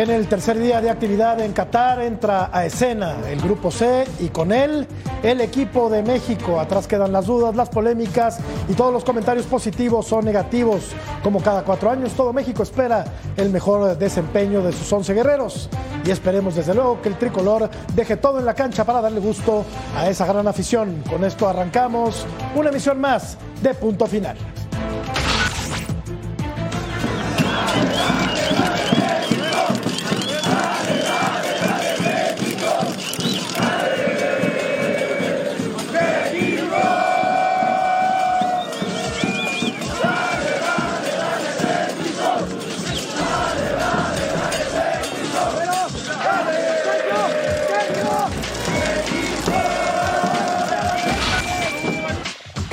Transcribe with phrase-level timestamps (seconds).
[0.00, 4.28] En el tercer día de actividad en Qatar entra a escena el grupo C y
[4.28, 4.86] con él
[5.22, 6.58] el equipo de México.
[6.58, 10.92] Atrás quedan las dudas, las polémicas y todos los comentarios positivos o negativos.
[11.22, 13.04] Como cada cuatro años, todo México espera
[13.36, 15.68] el mejor desempeño de sus once guerreros.
[16.06, 19.66] Y esperemos desde luego que el tricolor deje todo en la cancha para darle gusto
[19.94, 21.04] a esa gran afición.
[21.10, 24.38] Con esto arrancamos una emisión más de punto final.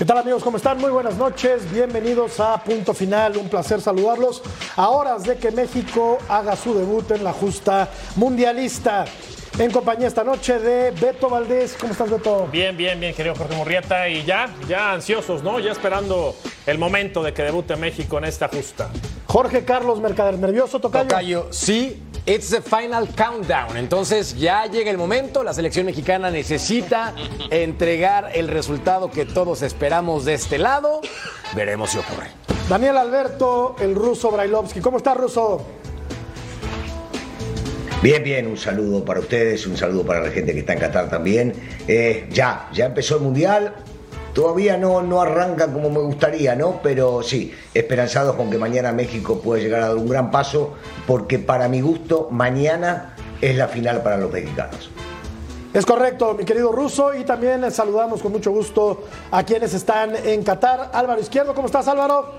[0.07, 0.41] Tal amigos?
[0.41, 0.77] ¿Cómo están?
[0.77, 1.69] Muy buenas noches.
[1.69, 3.35] Bienvenidos a Punto Final.
[3.35, 4.41] Un placer saludarlos
[4.77, 9.03] a horas de que México haga su debut en la justa mundialista.
[9.59, 11.75] En compañía esta noche de Beto Valdés.
[11.77, 12.47] ¿Cómo estás, Beto?
[12.49, 14.07] Bien, bien, bien, querido Jorge Murrieta.
[14.07, 15.59] Y ya, ya ansiosos, ¿no?
[15.59, 16.35] Ya esperando
[16.65, 18.89] el momento de que debute México en esta justa.
[19.25, 21.09] Jorge Carlos Mercader, nervioso, Tocayo.
[21.09, 23.77] Tocayo, sí, it's the final countdown.
[23.77, 27.15] Entonces ya llega el momento, la selección mexicana necesita
[27.49, 31.01] entregar el resultado que todos esperamos de este lado.
[31.55, 32.27] Veremos si ocurre.
[32.69, 34.81] Daniel Alberto, el ruso Brailovsky.
[34.81, 35.65] ¿Cómo está, ruso?
[38.03, 41.09] Bien, bien, un saludo para ustedes, un saludo para la gente que está en Qatar
[41.09, 41.53] también.
[41.87, 43.73] Eh, ya, ya empezó el Mundial,
[44.37, 46.79] todavía no, no arranca como me gustaría, ¿no?
[46.83, 50.75] Pero sí, esperanzados con que mañana México pueda llegar a dar un gran paso,
[51.07, 54.91] porque para mi gusto, mañana es la final para los mexicanos.
[55.73, 60.43] Es correcto, mi querido ruso, y también saludamos con mucho gusto a quienes están en
[60.43, 60.91] Qatar.
[60.93, 62.35] Álvaro Izquierdo, ¿cómo estás, Álvaro?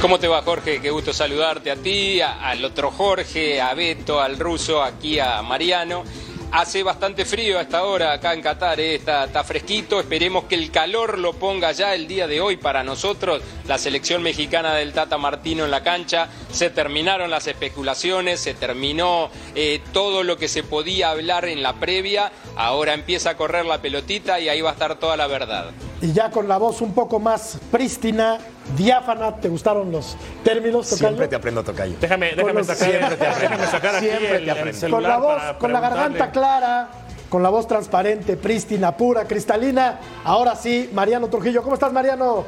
[0.00, 0.80] ¿Cómo te va, Jorge?
[0.80, 5.42] Qué gusto saludarte a ti, a- al otro Jorge, a Beto, al ruso, aquí a
[5.42, 6.02] Mariano.
[6.52, 10.00] Hace bastante frío a esta hora acá en Qatar, eh, está, fresquito.
[10.00, 13.42] Esperemos que el calor lo ponga ya el día de hoy para nosotros.
[13.66, 16.28] La selección mexicana del Tata Martino en la cancha.
[16.50, 21.74] Se terminaron las especulaciones, se terminó eh, todo lo que se podía hablar en la
[21.74, 22.32] previa.
[22.56, 25.72] Ahora empieza a correr la pelotita y ahí va a estar toda la verdad.
[26.00, 28.38] Y ya con la voz un poco más prístina,
[28.76, 31.08] diáfana, ¿te gustaron los términos, Tocayo?
[31.08, 31.96] Siempre te aprendo, Tocayo.
[32.00, 33.48] Déjame, déjame los- sacar, siempre te aprendo.
[33.56, 34.80] déjame sacar aquí Siempre el, te el aprendo.
[34.80, 36.88] celular Con la voz, con la garganta clara,
[37.28, 40.00] con la voz transparente, prístina, pura, cristalina.
[40.24, 41.62] Ahora sí, Mariano Trujillo.
[41.62, 42.44] ¿Cómo estás, Mariano?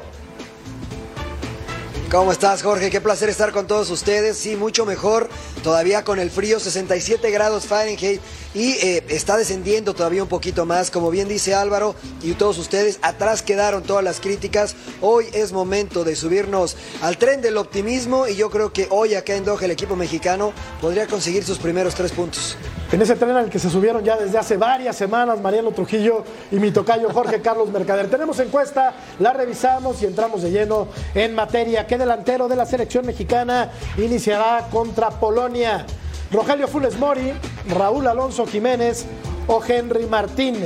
[2.10, 2.88] ¿Cómo estás, Jorge?
[2.90, 4.38] Qué placer estar con todos ustedes.
[4.38, 5.28] Sí, mucho mejor.
[5.62, 8.22] Todavía con el frío, 67 grados Fahrenheit.
[8.54, 10.90] Y eh, está descendiendo todavía un poquito más.
[10.90, 14.74] Como bien dice Álvaro y todos ustedes, atrás quedaron todas las críticas.
[15.00, 18.26] Hoy es momento de subirnos al tren del optimismo.
[18.26, 21.94] Y yo creo que hoy acá en Doha el equipo mexicano podría conseguir sus primeros
[21.94, 22.56] tres puntos.
[22.90, 26.56] En ese tren al que se subieron ya desde hace varias semanas Mariano Trujillo y
[26.56, 28.08] mi tocayo Jorge Carlos Mercader.
[28.08, 31.86] Tenemos encuesta, la revisamos y entramos de lleno en materia.
[31.86, 35.84] ¿Qué delantero de la selección mexicana iniciará contra Polonia?
[36.30, 37.32] Rogelio Funes Mori,
[37.68, 39.06] Raúl Alonso Jiménez
[39.46, 40.56] o Henry Martín.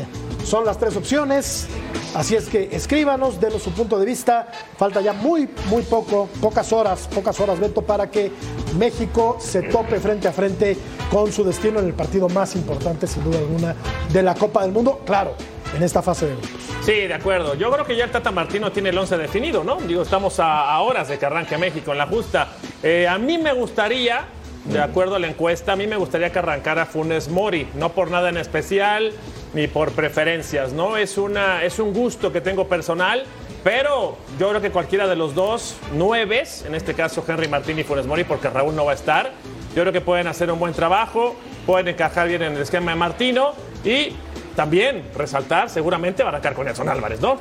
[0.44, 1.68] Son las tres opciones.
[2.14, 4.48] Así es que escríbanos, denos su punto de vista.
[4.76, 8.32] Falta ya muy, muy poco, pocas horas, pocas horas, Beto, para que
[8.76, 10.76] México se tope frente a frente
[11.10, 13.74] con su destino en el partido más importante, sin duda alguna,
[14.12, 15.00] de la Copa del Mundo.
[15.06, 15.34] Claro,
[15.74, 16.50] en esta fase de grupos.
[16.82, 17.54] Sí, de acuerdo.
[17.54, 19.76] Yo creo que ya el Tata Martino tiene el 11 definido, ¿no?
[19.76, 22.48] Digo, estamos a, horas de que arranque México en la justa.
[22.82, 24.26] Eh, a mí me gustaría,
[24.64, 28.10] de acuerdo a la encuesta, a mí me gustaría que arrancara Funes Mori, no por
[28.10, 29.12] nada en especial
[29.54, 30.96] ni por preferencias, ¿no?
[30.96, 33.24] Es, una, es un gusto que tengo personal,
[33.64, 37.84] pero yo creo que cualquiera de los dos, nueves, en este caso Henry Martín y
[37.84, 39.32] Funes Mori, porque Raúl no va a estar,
[39.74, 41.36] yo creo que pueden hacer un buen trabajo,
[41.66, 43.54] pueden encajar bien en el esquema de Martino
[43.84, 44.14] y
[44.54, 47.38] también resaltar, seguramente va a arrancar con Edson Álvarez, ¿no?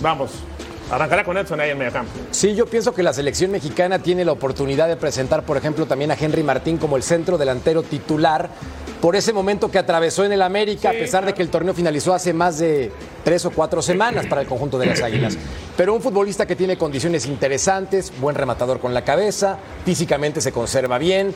[0.00, 0.42] Vamos.
[0.90, 2.12] Arrancará con Edson ahí en medio campo.
[2.30, 6.10] Sí, yo pienso que la selección mexicana tiene la oportunidad de presentar, por ejemplo, también
[6.10, 8.50] a Henry Martín como el centro delantero titular
[9.00, 12.14] por ese momento que atravesó en el América, a pesar de que el torneo finalizó
[12.14, 12.92] hace más de
[13.24, 15.36] tres o cuatro semanas para el conjunto de las Águilas.
[15.76, 20.98] Pero un futbolista que tiene condiciones interesantes, buen rematador con la cabeza, físicamente se conserva
[20.98, 21.34] bien.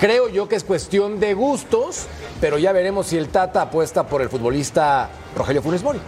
[0.00, 2.06] Creo yo que es cuestión de gustos,
[2.40, 6.00] pero ya veremos si el Tata apuesta por el futbolista Rogelio Funes Mori.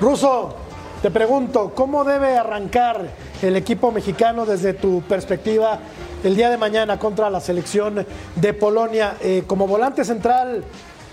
[0.00, 0.54] Ruso,
[1.02, 3.00] te pregunto, ¿cómo debe arrancar
[3.42, 5.80] el equipo mexicano desde tu perspectiva
[6.22, 8.06] el día de mañana contra la selección
[8.36, 9.16] de Polonia?
[9.20, 10.62] Eh, como volante central,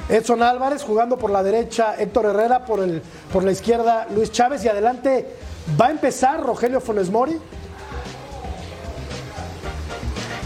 [0.07, 3.01] Edson Álvarez, jugando por la derecha, Héctor Herrera, por, el,
[3.33, 5.25] por la izquierda, Luis Chávez, y adelante,
[5.79, 7.37] ¿va a empezar Rogelio Funes Mori?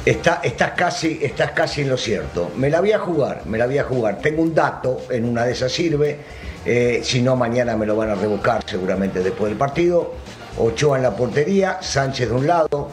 [0.06, 0.42] Está,
[0.74, 2.52] casi, estás casi en lo cierto.
[2.56, 4.20] Me la voy a jugar, me la voy a jugar.
[4.20, 6.20] Tengo un dato, en una de esas sirve.
[6.66, 10.14] Eh, si no, mañana me lo van a revocar seguramente después del partido.
[10.58, 12.90] Ochoa en la portería, Sánchez de un lado,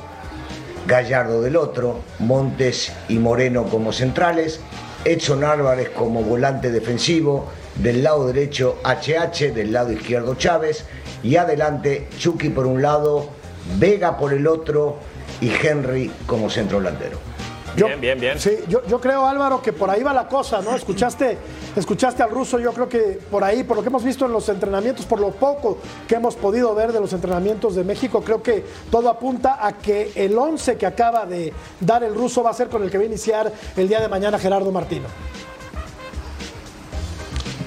[0.86, 4.60] Gallardo del otro, Montes y Moreno como centrales,
[5.04, 10.84] Edson Álvarez como volante defensivo, del lado derecho HH, del lado izquierdo Chávez
[11.22, 13.28] y adelante Chucky por un lado,
[13.78, 14.96] Vega por el otro
[15.40, 17.29] y Henry como centro delantero.
[17.74, 18.38] Bien, bien, bien.
[18.38, 20.74] Sí, yo, yo, creo, Álvaro, que por ahí va la cosa, ¿no?
[20.74, 21.38] Escuchaste,
[21.76, 24.48] escuchaste al ruso, yo creo que por ahí, por lo que hemos visto en los
[24.48, 28.64] entrenamientos, por lo poco que hemos podido ver de los entrenamientos de México, creo que
[28.90, 32.68] todo apunta a que el 11 que acaba de dar el ruso va a ser
[32.68, 35.06] con el que va a iniciar el día de mañana Gerardo Martino.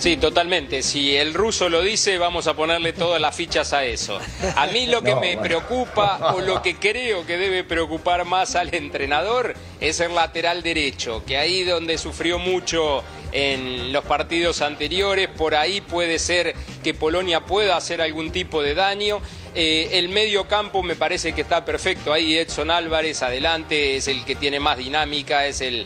[0.04, 0.84] Sí, totalmente.
[0.84, 4.20] Si el ruso lo dice, vamos a ponerle todas las fichas a eso.
[4.58, 5.42] A mí lo que No, me bueno.
[5.44, 11.24] preocupa o lo que creo que debe preocupar más al entrenador es el lateral derecho,
[11.26, 13.02] que ahí donde sufrió mucho
[13.32, 16.54] en los partidos anteriores, por ahí puede ser
[16.84, 19.22] que Polonia pueda hacer algún tipo de daño.
[19.56, 22.12] Eh, el medio campo me parece que está perfecto.
[22.12, 25.86] Ahí Edson Álvarez adelante es el que tiene más dinámica, es el,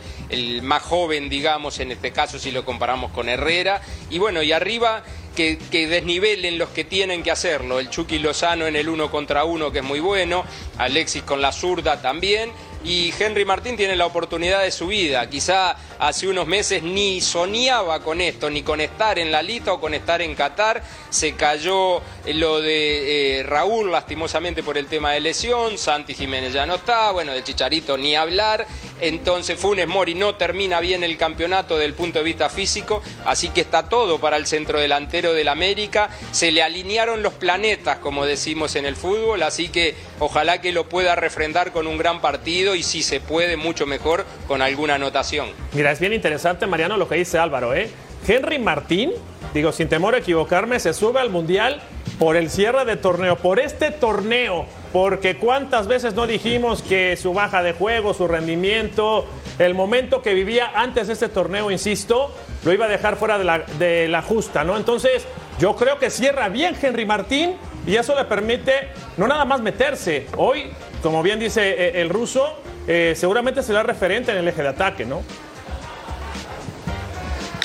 [0.61, 3.81] más joven, digamos, en este caso si lo comparamos con Herrera.
[4.09, 5.03] Y bueno, y arriba
[5.35, 7.79] que, que desnivelen los que tienen que hacerlo.
[7.79, 10.45] El Chucky Lozano en el uno contra uno, que es muy bueno.
[10.77, 12.51] Alexis con la zurda también.
[12.83, 15.29] Y Henry Martín tiene la oportunidad de su vida.
[15.29, 19.79] Quizá hace unos meses ni soñaba con esto, ni con estar en la lista o
[19.79, 20.81] con estar en Qatar.
[21.09, 25.77] Se cayó lo de eh, Raúl, lastimosamente por el tema de lesión.
[25.77, 27.12] Santi Jiménez ya no está.
[27.12, 28.65] Bueno, de Chicharito ni hablar.
[29.01, 33.01] Entonces Funes Mori no termina bien el campeonato desde el punto de vista físico.
[33.25, 36.09] Así que está todo para el centro delantero del América.
[36.31, 39.44] Se le alinearon los planetas, como decimos en el fútbol.
[39.44, 43.57] Así que ojalá que lo pueda refrendar con un gran partido y si se puede,
[43.57, 45.50] mucho mejor con alguna anotación.
[45.73, 47.89] Mira, es bien interesante, Mariano, lo que dice Álvaro, ¿eh?
[48.27, 49.11] Henry Martín,
[49.53, 51.81] digo, sin temor a equivocarme, se sube al Mundial
[52.19, 57.34] por el cierre de torneo, por este torneo, porque cuántas veces no dijimos que su
[57.34, 59.25] baja de juego, su rendimiento,
[59.60, 64.07] el momento que vivía antes de este torneo, insisto, lo iba a dejar fuera de
[64.07, 64.78] la, justa, ¿no?
[64.78, 65.25] Entonces,
[65.60, 67.56] yo creo que cierra bien Henry Martín
[67.86, 70.28] y eso le permite no nada más meterse.
[70.38, 74.69] Hoy, como bien dice eh, el ruso, eh, seguramente será referente en el eje de
[74.69, 75.22] ataque, ¿no?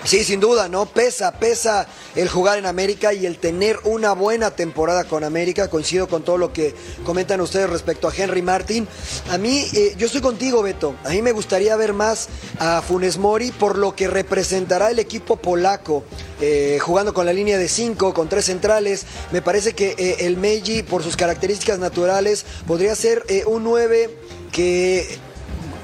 [0.04, 0.86] Sí, sin duda, ¿no?
[0.86, 5.68] Pesa, pesa el jugar en América y el tener una buena temporada con América.
[5.68, 8.88] Coincido con todo lo que comentan ustedes respecto a Henry Martin.
[9.30, 10.96] A mí, eh, yo estoy contigo, Beto.
[11.04, 12.28] A mí me gustaría ver más
[12.58, 16.04] a Funes Mori por lo que representará el equipo polaco.
[16.40, 19.06] eh, jugando con la línea de 5, con tres centrales.
[19.30, 24.10] Me parece que eh, el Meiji, por sus características naturales, podría ser un 9
[24.50, 25.20] que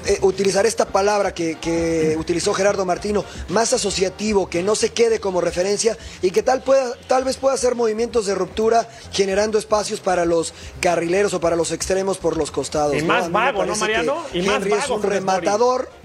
[0.09, 5.19] eh, utilizar esta palabra que, que utilizó Gerardo Martino, más asociativo, que no se quede
[5.19, 9.99] como referencia y que tal, pueda, tal vez pueda hacer movimientos de ruptura generando espacios
[9.99, 12.95] para los carrileros o para los extremos por los costados.
[12.95, 13.05] Y ¿no?
[13.05, 14.23] más vago, ¿no, Mariano?
[14.33, 15.98] Y más Henry es vago, un rematador.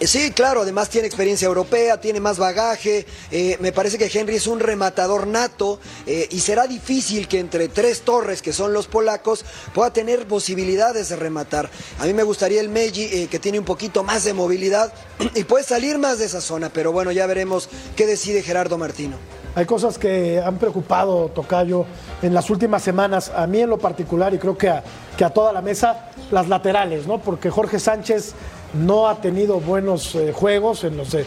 [0.00, 3.04] Sí, claro, además tiene experiencia europea, tiene más bagaje.
[3.32, 7.66] eh, me parece que Henry es un rematador nato eh, y será difícil que entre
[7.66, 11.68] tres torres, que son los polacos, pueda tener posibilidades de rematar.
[11.98, 14.92] A mí me gustaría el Meji, eh, que tiene un poquito más de movilidad
[15.34, 19.16] y puede salir más de esa zona, pero bueno, ya veremos qué decide Gerardo Martino.
[19.56, 21.86] Hay cosas que han preocupado, Tocayo,
[22.22, 24.84] en las últimas semanas, a mí en lo particular y creo que a,
[25.16, 27.18] que a toda la mesa, las laterales, ¿no?
[27.20, 28.34] Porque Jorge Sánchez
[28.74, 31.24] no ha tenido buenos eh, juegos en los de,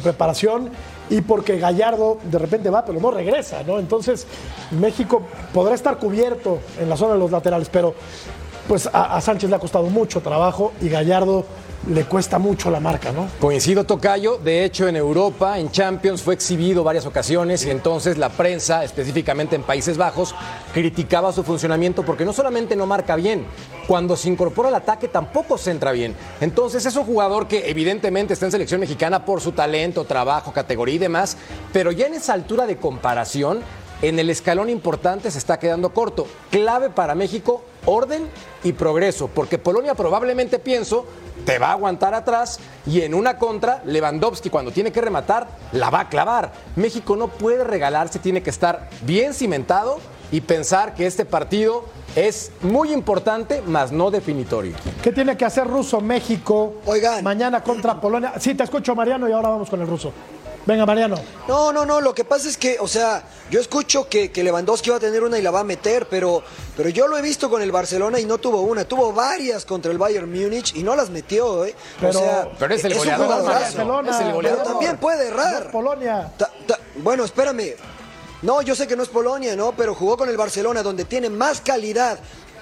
[0.00, 0.70] preparación
[1.10, 3.78] y porque Gallardo de repente va, pero no regresa, ¿no?
[3.78, 4.26] Entonces,
[4.70, 7.94] México podrá estar cubierto en la zona de los laterales, pero
[8.68, 11.46] pues a Sánchez le ha costado mucho trabajo y Gallardo
[11.86, 13.28] le cuesta mucho la marca, ¿no?
[13.40, 14.38] Coincido, Tocayo.
[14.38, 19.56] De hecho, en Europa, en Champions, fue exhibido varias ocasiones y entonces la prensa, específicamente
[19.56, 20.34] en Países Bajos,
[20.74, 23.46] criticaba su funcionamiento porque no solamente no marca bien,
[23.86, 26.14] cuando se incorpora al ataque tampoco se entra bien.
[26.40, 30.96] Entonces es un jugador que evidentemente está en selección mexicana por su talento, trabajo, categoría
[30.96, 31.36] y demás,
[31.72, 33.60] pero ya en esa altura de comparación,
[34.02, 36.26] en el escalón importante se está quedando corto.
[36.50, 38.28] Clave para México, orden
[38.64, 41.06] y progreso, porque Polonia probablemente pienso
[41.44, 45.90] te va a aguantar atrás y en una contra, Lewandowski cuando tiene que rematar, la
[45.90, 46.52] va a clavar.
[46.76, 49.98] México no puede regalarse, tiene que estar bien cimentado
[50.30, 51.84] y pensar que este partido
[52.16, 54.74] es muy importante, mas no definitorio.
[55.02, 57.22] ¿Qué tiene que hacer Ruso México Oigan.
[57.22, 58.34] mañana contra Polonia?
[58.38, 60.12] Sí, te escucho, Mariano, y ahora vamos con el ruso.
[60.68, 61.16] Venga, Mariano.
[61.48, 64.90] No, no, no, lo que pasa es que, o sea, yo escucho que, que Lewandowski
[64.90, 66.42] va a tener una y la va a meter, pero,
[66.76, 69.90] pero yo lo he visto con el Barcelona y no tuvo una, tuvo varias contra
[69.90, 71.74] el Bayern Múnich y no las metió, ¿eh?
[71.98, 73.60] Pero- o sea, pero es el un goleador, jugadorazo.
[73.62, 74.10] Barcelona.
[74.10, 74.62] Es el Pero goleador.
[74.64, 75.64] también puede errar.
[75.64, 76.32] No, Polonia.
[76.36, 77.74] Ta- ta- bueno, espérame.
[78.42, 79.72] No, yo sé que no es Polonia, ¿no?
[79.72, 82.18] Pero jugó con el Barcelona, donde tiene más calidad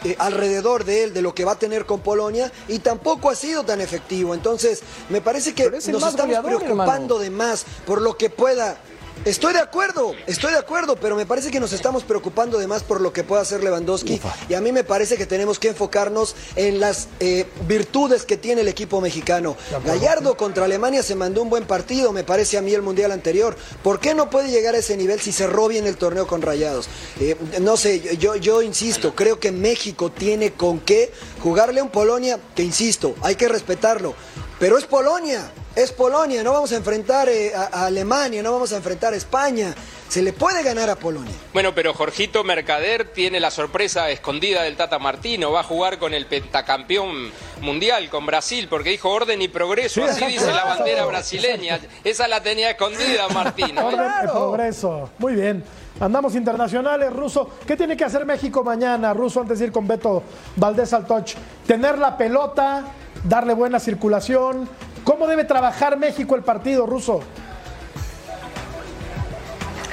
[0.07, 3.35] eh, alrededor de él de lo que va a tener con Polonia y tampoco ha
[3.35, 4.35] sido tan efectivo.
[4.35, 8.79] Entonces, me parece que nos estamos preocupando de más por lo que pueda.
[9.25, 12.85] Estoy de acuerdo, estoy de acuerdo, pero me parece que nos estamos preocupando de más
[12.85, 16.37] por lo que pueda hacer Lewandowski y a mí me parece que tenemos que enfocarnos
[16.55, 19.57] en las eh, virtudes que tiene el equipo mexicano.
[19.85, 23.57] Gallardo contra Alemania se mandó un buen partido, me parece a mí el mundial anterior.
[23.83, 26.89] ¿Por qué no puede llegar a ese nivel si cerró bien el torneo con Rayados?
[27.21, 31.11] Eh, no sé, yo, yo insisto, creo que México tiene con qué
[31.43, 34.15] jugarle a un Polonia que, insisto, hay que respetarlo,
[34.59, 35.51] pero es Polonia.
[35.75, 39.17] Es Polonia, no vamos a enfrentar eh, a, a Alemania, no vamos a enfrentar a
[39.17, 39.75] España.
[40.09, 41.35] Se le puede ganar a Polonia.
[41.53, 45.51] Bueno, pero Jorgito Mercader tiene la sorpresa escondida del Tata Martino.
[45.53, 50.01] Va a jugar con el pentacampeón mundial, con Brasil, porque dijo orden y progreso.
[50.01, 50.33] Sí, Así exacto.
[50.33, 51.81] dice la bandera brasileña.
[52.05, 53.87] Esa la tenía escondida Martino.
[53.87, 55.11] Orden y progreso.
[55.19, 55.63] Muy bien.
[56.01, 57.51] Andamos internacionales, Ruso.
[57.67, 60.23] ¿Qué tiene que hacer México mañana, Ruso, antes de ir con Beto
[60.55, 61.35] Valdés al touch?
[61.67, 62.85] Tener la pelota,
[63.25, 64.69] darle buena circulación.
[65.05, 67.21] ¿Cómo debe trabajar México el partido, Ruso?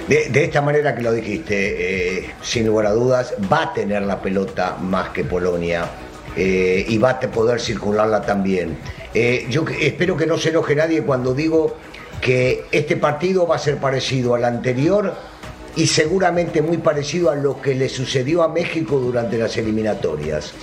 [0.07, 4.21] De, esta manera que lo dijiste, eh, sin lugar a dudas, va a tener la
[4.21, 5.85] pelota más que Polonia
[6.35, 8.77] eh, y va a poder circularla también.
[9.13, 11.77] Eh, yo espero que no se enoje nadie cuando digo
[12.19, 15.13] que este partido va a ser parecido al anterior
[15.75, 20.53] y seguramente muy parecido a lo que le sucedió a México durante las eliminatorias.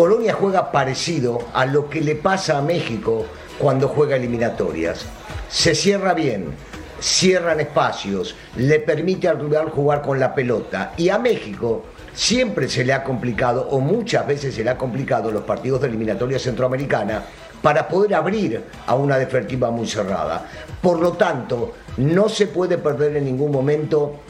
[0.00, 3.26] Polonia juega parecido a lo que le pasa a México
[3.58, 5.04] cuando juega eliminatorias.
[5.50, 6.54] Se cierra bien,
[7.02, 10.94] cierran espacios, le permite al rival jugar con la pelota.
[10.96, 15.30] Y a México siempre se le ha complicado, o muchas veces se le ha complicado
[15.30, 17.22] los partidos de eliminatoria centroamericana
[17.60, 20.46] para poder abrir a una defensiva muy cerrada.
[20.80, 24.20] Por lo tanto, no se puede perder en ningún momento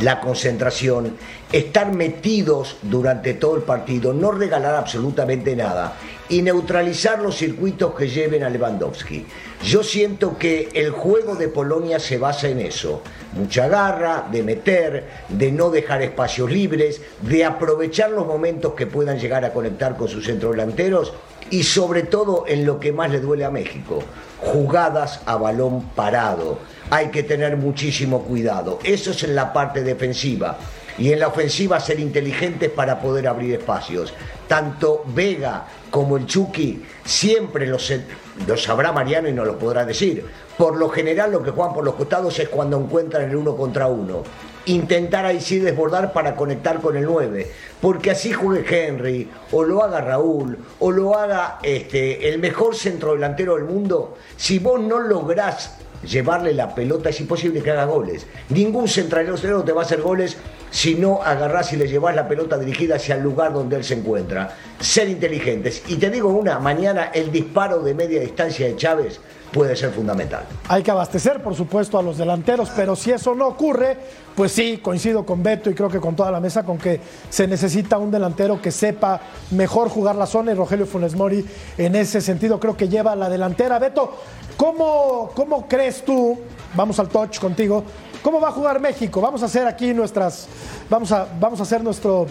[0.00, 1.16] la concentración,
[1.52, 5.94] estar metidos durante todo el partido, no regalar absolutamente nada
[6.32, 9.26] y neutralizar los circuitos que lleven a Lewandowski.
[9.62, 13.02] Yo siento que el juego de Polonia se basa en eso,
[13.34, 19.18] mucha garra, de meter, de no dejar espacios libres, de aprovechar los momentos que puedan
[19.18, 21.12] llegar a conectar con sus centrodelanteros
[21.50, 23.98] y sobre todo en lo que más le duele a México,
[24.38, 26.60] jugadas a balón parado.
[26.88, 28.78] Hay que tener muchísimo cuidado.
[28.84, 30.56] Eso es en la parte defensiva.
[30.98, 34.12] Y en la ofensiva ser inteligentes para poder abrir espacios.
[34.46, 40.24] Tanto Vega como el Chucky siempre lo, sabrá Mariano y nos lo podrá decir.
[40.56, 43.86] Por lo general lo que juegan por los costados es cuando encuentran el uno contra
[43.88, 44.22] uno.
[44.66, 47.50] Intentar ahí sí desbordar para conectar con el 9.
[47.80, 53.56] Porque así juegue Henry, o lo haga Raúl, o lo haga este, el mejor centrodelantero
[53.56, 54.16] del mundo.
[54.36, 58.26] Si vos no lográs llevarle la pelota, es imposible que haga goles.
[58.48, 60.36] Ningún centrodelantero te va a hacer goles
[60.70, 63.94] si no agarrás y le llevas la pelota dirigida hacia el lugar donde él se
[63.94, 64.56] encuentra.
[64.80, 65.82] Ser inteligentes.
[65.88, 69.20] Y te digo una, mañana el disparo de media distancia de Chávez
[69.52, 70.44] puede ser fundamental.
[70.68, 73.98] Hay que abastecer, por supuesto, a los delanteros, pero si eso no ocurre,
[74.34, 77.46] pues sí, coincido con Beto y creo que con toda la mesa con que se
[77.46, 81.44] necesita un delantero que sepa mejor jugar la zona y Rogelio Funes Mori
[81.76, 83.78] en ese sentido creo que lleva la delantera.
[83.78, 84.12] Beto,
[84.56, 86.38] ¿cómo, cómo crees tú,
[86.74, 87.84] vamos al touch contigo,
[88.22, 89.20] cómo va a jugar México?
[89.20, 90.48] Vamos a hacer aquí nuestras,
[90.88, 92.26] vamos a, vamos a hacer nuestro,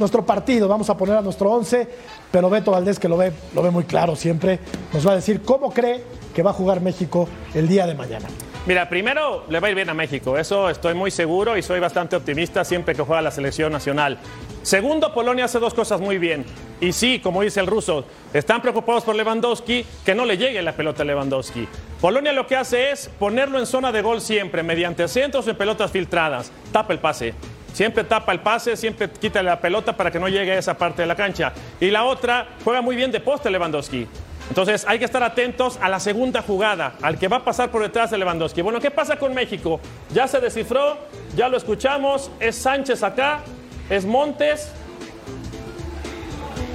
[0.00, 1.88] nuestro partido, vamos a poner a nuestro 11,
[2.32, 4.58] pero Beto Valdés, que lo ve, lo ve muy claro siempre,
[4.92, 8.28] nos va a decir cómo cree que va a jugar México el día de mañana.
[8.66, 11.80] Mira, primero le va a ir bien a México, eso estoy muy seguro y soy
[11.80, 14.18] bastante optimista siempre que juega la selección nacional.
[14.62, 16.46] Segundo, Polonia hace dos cosas muy bien.
[16.80, 20.72] Y sí, como dice el ruso, están preocupados por Lewandowski, que no le llegue la
[20.72, 21.68] pelota a Lewandowski.
[22.00, 25.90] Polonia lo que hace es ponerlo en zona de gol siempre, mediante centros en pelotas
[25.90, 26.50] filtradas.
[26.72, 27.34] Tapa el pase.
[27.74, 31.02] Siempre tapa el pase, siempre quita la pelota para que no llegue a esa parte
[31.02, 31.52] de la cancha.
[31.78, 34.06] Y la otra, juega muy bien de poste Lewandowski.
[34.48, 37.82] Entonces hay que estar atentos a la segunda jugada, al que va a pasar por
[37.82, 38.62] detrás de Lewandowski.
[38.62, 39.80] Bueno, ¿qué pasa con México?
[40.12, 40.98] Ya se descifró,
[41.34, 43.40] ya lo escuchamos, es Sánchez acá,
[43.88, 44.70] es Montes,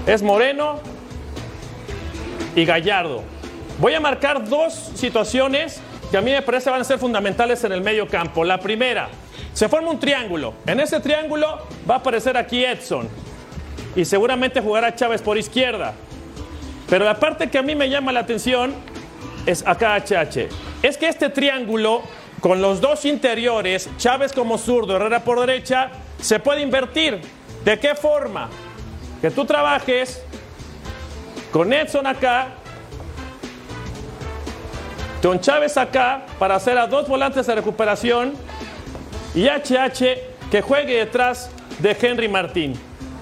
[0.05, 0.79] es Moreno
[2.55, 3.23] y Gallardo.
[3.79, 5.79] Voy a marcar dos situaciones
[6.11, 8.43] que a mí me parece van a ser fundamentales en el medio campo.
[8.43, 9.09] La primera,
[9.53, 10.53] se forma un triángulo.
[10.65, 13.07] En ese triángulo va a aparecer aquí Edson
[13.95, 15.93] y seguramente jugará Chávez por izquierda.
[16.89, 18.73] Pero la parte que a mí me llama la atención
[19.45, 20.49] es acá HH.
[20.81, 22.01] Es que este triángulo,
[22.41, 27.21] con los dos interiores, Chávez como zurdo, Herrera por derecha, se puede invertir.
[27.63, 28.49] ¿De qué forma?
[29.21, 30.23] Que tú trabajes
[31.51, 32.49] con Edson acá,
[35.21, 38.33] con Chávez acá, para hacer a dos volantes de recuperación
[39.35, 42.73] y HH que juegue detrás de Henry Martín.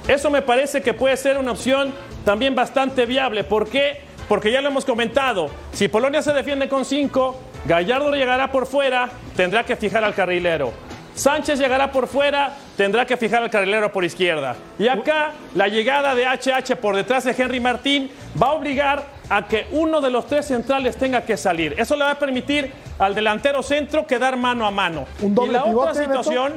[0.08, 1.94] Eso me parece que puede ser una opción
[2.28, 3.46] también bastante viable.
[3.46, 4.02] ¿Por qué?
[4.28, 5.50] Porque ya lo hemos comentado.
[5.72, 10.74] Si Polonia se defiende con cinco, Gallardo llegará por fuera, tendrá que fijar al carrilero.
[11.16, 14.58] Sánchez llegará por fuera, tendrá que fijar al carrilero por izquierda.
[14.78, 19.48] Y acá la llegada de HH por detrás de Henry Martín va a obligar a
[19.48, 21.76] que uno de los tres centrales tenga que salir.
[21.78, 25.06] Eso le va a permitir al delantero centro quedar mano a mano.
[25.22, 26.56] Un doble y la otra situación,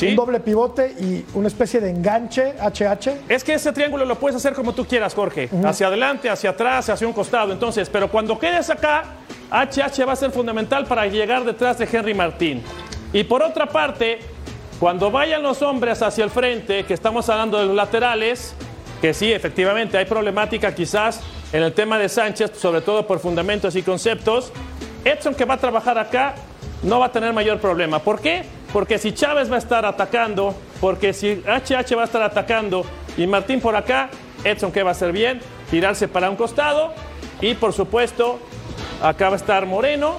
[0.00, 0.08] ¿sí?
[0.08, 3.26] Un doble pivote y una especie de enganche HH.
[3.28, 5.50] Es que ese triángulo lo puedes hacer como tú quieras, Jorge.
[5.64, 7.52] Hacia adelante, hacia atrás, hacia un costado.
[7.52, 9.04] Entonces, pero cuando quedes acá,
[9.50, 12.62] HH va a ser fundamental para llegar detrás de Henry Martín.
[13.12, 14.20] Y por otra parte,
[14.78, 18.54] cuando vayan los hombres hacia el frente, que estamos hablando de los laterales,
[19.00, 21.20] que sí, efectivamente hay problemática quizás
[21.52, 24.52] en el tema de Sánchez, sobre todo por fundamentos y conceptos,
[25.04, 26.34] Edson que va a trabajar acá
[26.82, 27.98] no va a tener mayor problema.
[27.98, 28.44] ¿Por qué?
[28.72, 32.84] Porque si Chávez va a estar atacando, porque si HH va a estar atacando
[33.16, 34.10] y Martín por acá,
[34.44, 36.92] Edson que va a hacer bien, tirarse para un costado
[37.40, 38.38] y por supuesto
[39.02, 40.18] acá va a estar Moreno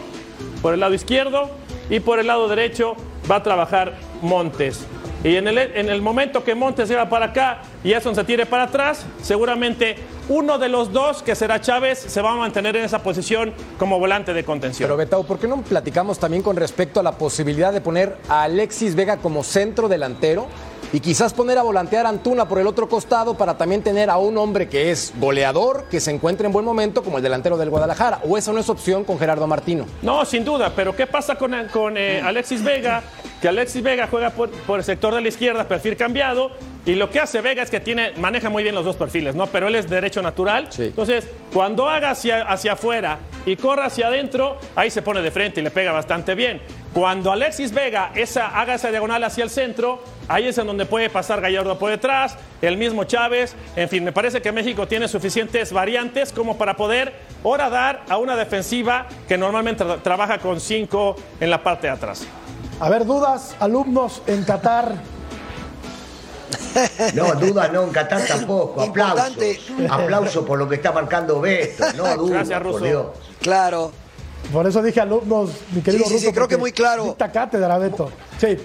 [0.61, 1.49] por el lado izquierdo
[1.89, 2.95] y por el lado derecho
[3.29, 4.85] va a trabajar Montes.
[5.23, 8.47] Y en el, en el momento que Montes lleva para acá y Edson se tire
[8.47, 9.95] para atrás, seguramente
[10.29, 13.99] uno de los dos, que será Chávez, se va a mantener en esa posición como
[13.99, 14.87] volante de contención.
[14.87, 18.43] Pero Betao, ¿por qué no platicamos también con respecto a la posibilidad de poner a
[18.43, 20.47] Alexis Vega como centro delantero?
[20.93, 24.17] Y quizás poner a volantear a Antuna por el otro costado para también tener a
[24.17, 27.69] un hombre que es goleador, que se encuentre en buen momento como el delantero del
[27.69, 28.19] Guadalajara.
[28.27, 29.85] ¿O esa no es opción con Gerardo Martino?
[30.01, 33.03] No, sin duda, pero ¿qué pasa con, con eh, Alexis Vega?
[33.41, 36.51] Que Alexis Vega juega por, por el sector de la izquierda, perfil cambiado,
[36.85, 39.47] y lo que hace Vega es que tiene, maneja muy bien los dos perfiles, ¿no?
[39.47, 40.67] Pero él es derecho natural.
[40.71, 40.83] Sí.
[40.85, 45.61] Entonces, cuando haga hacia, hacia afuera y corra hacia adentro, ahí se pone de frente
[45.61, 46.61] y le pega bastante bien.
[46.93, 51.09] Cuando Alexis Vega esa, haga esa diagonal hacia el centro, ahí es en donde puede
[51.09, 53.55] pasar Gallardo por detrás, el mismo Chávez.
[53.77, 57.13] En fin, me parece que México tiene suficientes variantes como para poder
[57.45, 61.93] ahora dar a una defensiva que normalmente tra- trabaja con cinco en la parte de
[61.93, 62.25] atrás.
[62.81, 64.95] A ver, dudas, alumnos en Qatar.
[67.15, 68.83] No, duda no, en Qatar tampoco.
[68.83, 69.59] Importante.
[69.89, 71.85] Aplauso por lo que está marcando Beto.
[71.95, 72.85] No duda, Gracias, por Russo.
[72.85, 73.05] Dios.
[73.41, 73.91] Claro.
[74.51, 77.15] Por eso dije alumnos, mi querido Sí, sí, creo que muy claro.
[77.17, 78.11] Cátedra, Beto.
[78.39, 78.57] Sí.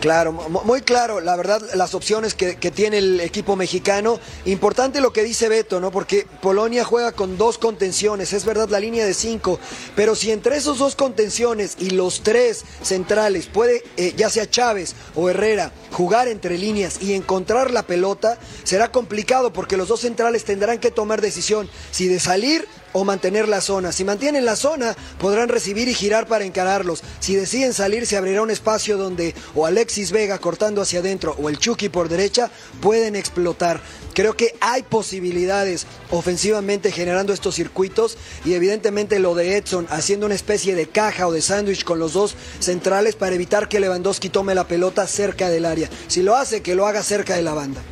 [0.00, 4.20] Claro, mu- muy claro, la verdad, las opciones que, que tiene el equipo mexicano.
[4.44, 5.90] Importante lo que dice Beto, ¿no?
[5.90, 9.58] Porque Polonia juega con dos contenciones, es verdad, la línea de cinco,
[9.96, 14.94] pero si entre esos dos contenciones y los tres centrales puede, eh, ya sea Chávez
[15.16, 20.44] o Herrera, jugar entre líneas y encontrar la pelota, será complicado porque los dos centrales
[20.44, 23.92] tendrán que tomar decisión si de salir o mantener la zona.
[23.92, 27.02] Si mantienen la zona, podrán recibir y girar para encararlos.
[27.20, 31.50] Si deciden salir, se abrirá un espacio donde o Alexis Vega cortando hacia adentro o
[31.50, 33.82] el Chucky por derecha pueden explotar.
[34.14, 40.34] Creo que hay posibilidades ofensivamente generando estos circuitos y evidentemente lo de Edson haciendo una
[40.34, 44.54] especie de caja o de sándwich con los dos centrales para evitar que Lewandowski tome
[44.54, 45.90] la pelota cerca del área.
[46.06, 47.82] Si lo hace, que lo haga cerca de la banda.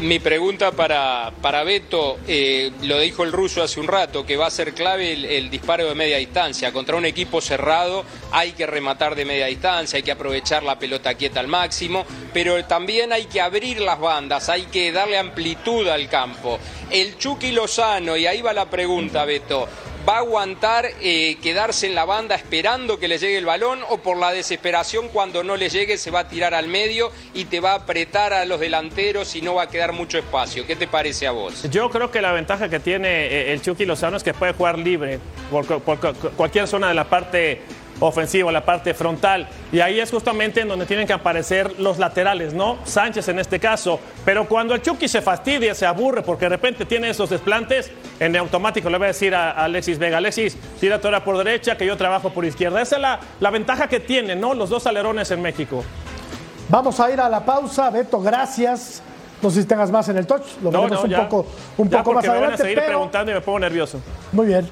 [0.00, 4.46] Mi pregunta para, para Beto, eh, lo dijo el ruso hace un rato, que va
[4.46, 6.72] a ser clave el, el disparo de media distancia.
[6.72, 11.12] Contra un equipo cerrado hay que rematar de media distancia, hay que aprovechar la pelota
[11.12, 16.08] quieta al máximo, pero también hay que abrir las bandas, hay que darle amplitud al
[16.08, 16.58] campo.
[16.90, 19.68] El Chucky Lozano, y ahí va la pregunta, Beto,
[20.10, 23.98] ¿Va a aguantar eh, quedarse en la banda esperando que le llegue el balón o
[23.98, 27.60] por la desesperación cuando no le llegue se va a tirar al medio y te
[27.60, 30.66] va a apretar a los delanteros y no va a quedar mucho espacio?
[30.66, 31.62] ¿Qué te parece a vos?
[31.70, 34.80] Yo creo que la ventaja que tiene eh, el Chucky Lozano es que puede jugar
[34.80, 36.00] libre por, por
[36.32, 37.60] cualquier zona de la parte
[38.00, 39.48] ofensivo, la parte frontal.
[39.72, 42.78] Y ahí es justamente en donde tienen que aparecer los laterales, ¿no?
[42.84, 44.00] Sánchez en este caso.
[44.24, 48.36] Pero cuando el Chucky se fastidia, se aburre porque de repente tiene esos desplantes, en
[48.36, 51.96] automático le voy a decir a Alexis Vega, Alexis, tira ahora por derecha, que yo
[51.96, 52.80] trabajo por izquierda.
[52.82, 54.54] Esa es la, la ventaja que tienen, ¿no?
[54.54, 55.84] Los dos alerones en México.
[56.68, 57.90] Vamos a ir a la pausa.
[57.90, 59.02] Beto, gracias.
[59.42, 60.42] No sé si tengas más en el touch.
[60.62, 61.46] Lo veremos un poco,
[61.78, 62.40] un poco más adelante.
[62.40, 64.00] Me van a seguir preguntando y me pongo nervioso.
[64.32, 64.68] Muy bien.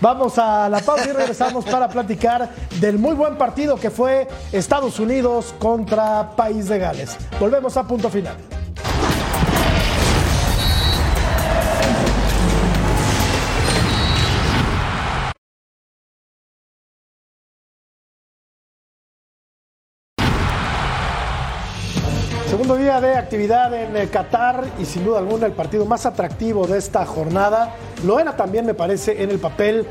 [0.00, 2.48] Vamos a la pausa y regresamos para platicar
[2.80, 7.18] del muy buen partido que fue Estados Unidos contra País de Gales.
[7.38, 8.36] Volvemos a punto final.
[23.00, 27.06] De actividad en eh, Qatar y sin duda alguna el partido más atractivo de esta
[27.06, 27.74] jornada.
[28.04, 29.86] Lo era también, me parece, en el papel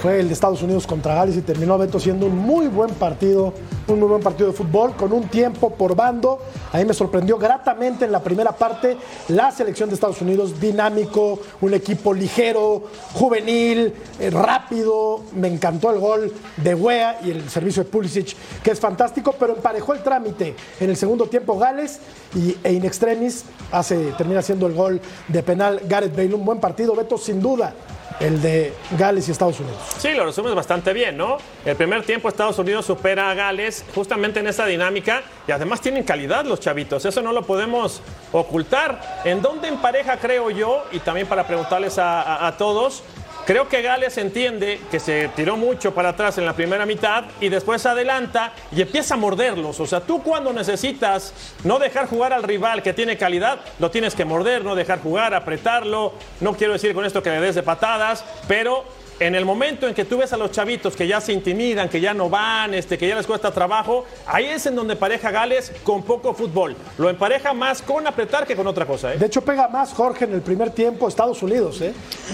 [0.00, 3.52] fue el de Estados Unidos contra Gales y terminó Beto siendo un muy buen partido,
[3.88, 6.38] un muy buen partido de fútbol con un tiempo por bando.
[6.72, 8.96] A mí me sorprendió gratamente en la primera parte
[9.28, 15.22] la selección de Estados Unidos, dinámico, un equipo ligero, juvenil, eh, rápido.
[15.34, 19.56] Me encantó el gol de Wea y el servicio de Pulisic, que es fantástico, pero
[19.56, 21.98] emparejó el trámite en el segundo tiempo Gales
[22.36, 26.34] y e in extremis hace, termina siendo el gol de penal Gareth Bale.
[26.34, 27.74] Un buen partido, Beto, sin duda
[28.20, 29.78] el de Gales y Estados Unidos.
[29.98, 31.38] Sí, lo resumes bastante bien, ¿no?
[31.64, 36.02] El primer tiempo Estados Unidos supera a Gales justamente en esa dinámica y además tienen
[36.02, 38.02] calidad los chavitos, eso no lo podemos
[38.32, 39.22] ocultar.
[39.24, 40.84] ¿En dónde empareja, creo yo?
[40.92, 43.02] Y también para preguntarles a todos,
[43.48, 47.48] Creo que Gales entiende que se tiró mucho para atrás en la primera mitad y
[47.48, 49.80] después adelanta y empieza a morderlos.
[49.80, 51.32] O sea, tú cuando necesitas
[51.64, 55.32] no dejar jugar al rival que tiene calidad, lo tienes que morder, no dejar jugar,
[55.32, 56.12] apretarlo.
[56.40, 58.84] No quiero decir con esto que le des de patadas, pero
[59.20, 62.00] en el momento en que tú ves a los chavitos que ya se intimidan, que
[62.00, 65.72] ya no van, este, que ya les cuesta trabajo, ahí es en donde pareja Gales
[65.82, 66.76] con poco fútbol.
[66.98, 69.12] Lo empareja más con apretar que con otra cosa.
[69.12, 69.18] ¿eh?
[69.18, 71.80] De hecho, pega más Jorge en el primer tiempo Estados Unidos.
[71.80, 71.92] ¿eh?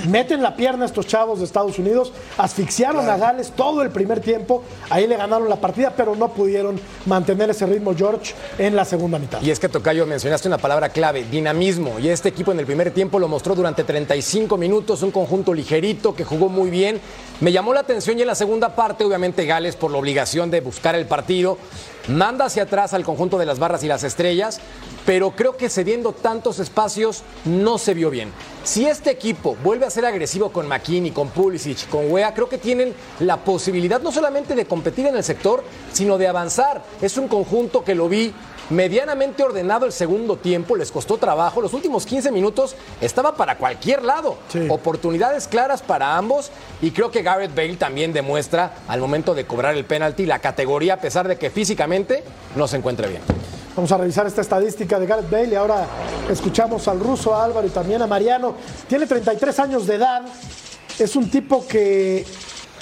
[0.09, 4.21] Meten la pierna a estos chavos de Estados Unidos, asfixiaron a Gales todo el primer
[4.21, 8.85] tiempo, ahí le ganaron la partida, pero no pudieron mantener ese ritmo George en la
[8.85, 9.41] segunda mitad.
[9.41, 12.91] Y es que Tocayo mencionaste una palabra clave, dinamismo, y este equipo en el primer
[12.91, 16.74] tiempo lo mostró durante 35 minutos, un conjunto ligerito que jugó muy bien.
[17.41, 20.61] Me llamó la atención y en la segunda parte, obviamente, Gales, por la obligación de
[20.61, 21.57] buscar el partido,
[22.09, 24.61] manda hacia atrás al conjunto de las barras y las estrellas,
[25.07, 28.33] pero creo que cediendo tantos espacios no se vio bien.
[28.65, 32.59] Si este equipo vuelve a ser agresivo con McKinney, con Pulisic, con Wea, creo que
[32.59, 36.83] tienen la posibilidad no solamente de competir en el sector, sino de avanzar.
[37.01, 38.33] Es un conjunto que lo vi
[38.71, 41.61] medianamente ordenado el segundo tiempo, les costó trabajo.
[41.61, 44.39] Los últimos 15 minutos estaba para cualquier lado.
[44.69, 46.51] Oportunidades claras para ambos
[46.81, 50.95] y creo que Garrett Bale también demuestra al momento de cobrar el penalti la categoría
[50.95, 52.25] a pesar de que físicamente
[52.57, 53.23] no se encuentra bien.
[53.77, 55.87] Vamos a revisar esta estadística de Gareth Bale y ahora
[56.31, 58.55] escuchamos al ruso a Álvaro y también a Mariano.
[58.89, 60.23] Tiene 33 años de edad,
[60.99, 62.25] es un tipo que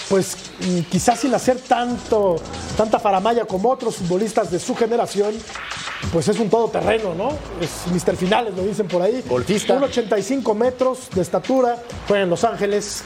[0.08, 0.36] pues
[0.90, 2.36] quizás sin hacer tanto,
[2.76, 5.34] tanta faramaya como otros futbolistas de su generación,
[6.12, 7.30] pues es un todoterreno, ¿no?
[7.60, 8.16] Es Mr.
[8.16, 9.22] Finales, lo dicen por ahí.
[9.28, 9.78] Golfista.
[9.78, 13.04] 1,85 metros de estatura, juega en Los Ángeles,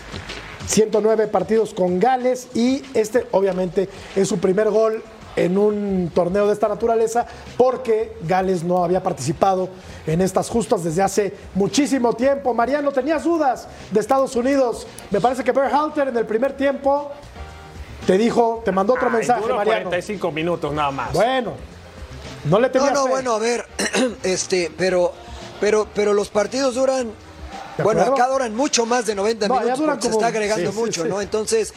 [0.67, 5.03] 109 partidos con Gales y este obviamente es su primer gol
[5.37, 9.69] en un torneo de esta naturaleza porque Gales no había participado
[10.07, 12.55] en estas justas desde hace muchísimo tiempo.
[12.55, 14.87] Mariano, tenías dudas de Estados Unidos.
[15.11, 17.11] Me parece que Berhalter en el primer tiempo
[18.07, 19.91] te dijo, te mandó otro mensaje, duró Mariano.
[19.91, 21.13] 45 minutos nada más.
[21.13, 21.53] Bueno,
[22.45, 23.11] no le tenías No, no, fe.
[23.11, 23.67] bueno, a ver,
[24.23, 25.13] este, pero,
[25.61, 27.11] pero, pero los partidos duran,
[27.77, 30.77] ¿De bueno, acá duran mucho más de 90 No, ya minutos se está agregando sí,
[30.77, 31.09] sí, mucho, sí.
[31.09, 31.21] ¿no?
[31.21, 31.75] Entonces,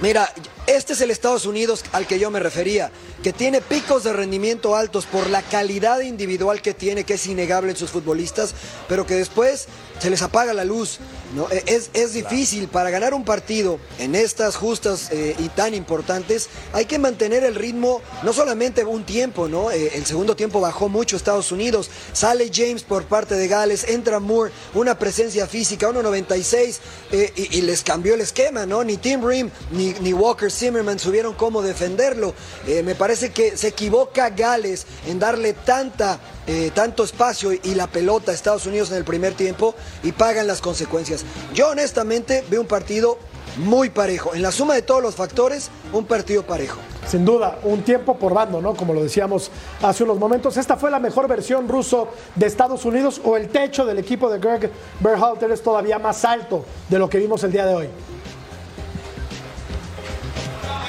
[0.00, 0.30] mira,
[0.68, 4.76] este es el Estados Unidos al que yo me refería, que tiene picos de rendimiento
[4.76, 8.54] altos por la calidad individual que tiene, que es innegable en sus futbolistas,
[8.86, 9.66] pero que después
[9.98, 10.98] se les apaga la luz.
[11.34, 11.50] ¿no?
[11.50, 16.48] Eh, Es, es difícil para ganar un partido en estas justas eh, y tan importantes,
[16.72, 19.70] hay que mantener el ritmo, no solamente un tiempo, ¿no?
[19.70, 24.20] Eh, el segundo tiempo bajó mucho Estados Unidos, sale James por parte de Gales, entra
[24.20, 26.78] Moore, una presencia física, 1.96,
[27.12, 28.84] eh, y, y les cambió el esquema, ¿no?
[28.84, 32.34] Ni Tim Rim ni, ni Walker Zimmerman supieron cómo defenderlo.
[32.66, 37.74] Eh, me parece parece que se equivoca Gales en darle tanta, eh, tanto espacio y
[37.74, 41.24] la pelota a Estados Unidos en el primer tiempo y pagan las consecuencias.
[41.54, 43.18] Yo honestamente veo un partido
[43.56, 44.34] muy parejo.
[44.34, 46.78] En la suma de todos los factores, un partido parejo.
[47.08, 48.74] Sin duda, un tiempo por bando, ¿no?
[48.74, 49.50] Como lo decíamos
[49.82, 50.58] hace unos momentos.
[50.58, 54.38] ¿Esta fue la mejor versión ruso de Estados Unidos o el techo del equipo de
[54.38, 57.88] Greg Berhalter es todavía más alto de lo que vimos el día de hoy?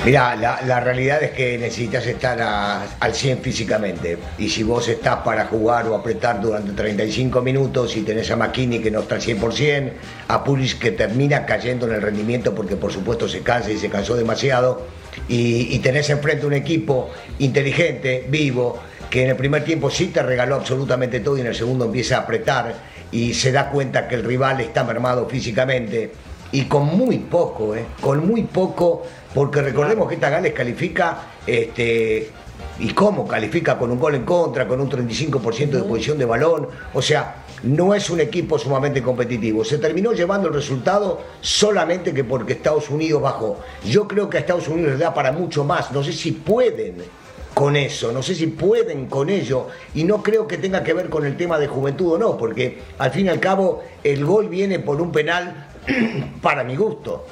[0.10, 4.18] Mira, la, realidad es que necesitas estar a- al 100 físicamente.
[4.40, 8.80] Y si vos estás para jugar o apretar durante 35 minutos y tenés a McKinney
[8.80, 9.92] que no está al 100%,
[10.28, 13.88] a Pulisic que termina cayendo en el rendimiento porque por supuesto se cansa y se
[13.92, 14.82] cansó demasiado,
[15.28, 18.80] y, y tenés enfrente un equipo inteligente, vivo,
[19.12, 22.18] que en el primer tiempo sí te regaló absolutamente todo y en el segundo empieza
[22.18, 22.74] a apretar
[23.12, 26.14] y se da cuenta que el rival está mermado físicamente
[26.52, 27.86] y con muy poco, ¿eh?
[28.02, 32.30] con muy poco, porque recordemos que esta Gales califica, este,
[32.80, 36.68] y cómo califica con un gol en contra, con un 35% de posición de balón,
[36.94, 39.66] o sea, no es un equipo sumamente competitivo.
[39.66, 43.60] Se terminó llevando el resultado solamente que porque Estados Unidos bajó.
[43.86, 46.96] Yo creo que a Estados Unidos les da para mucho más, no sé si pueden
[47.54, 51.10] con eso, no sé si pueden con ello y no creo que tenga que ver
[51.10, 54.48] con el tema de juventud o no, porque al fin y al cabo el gol
[54.48, 55.68] viene por un penal
[56.42, 57.26] para mi gusto.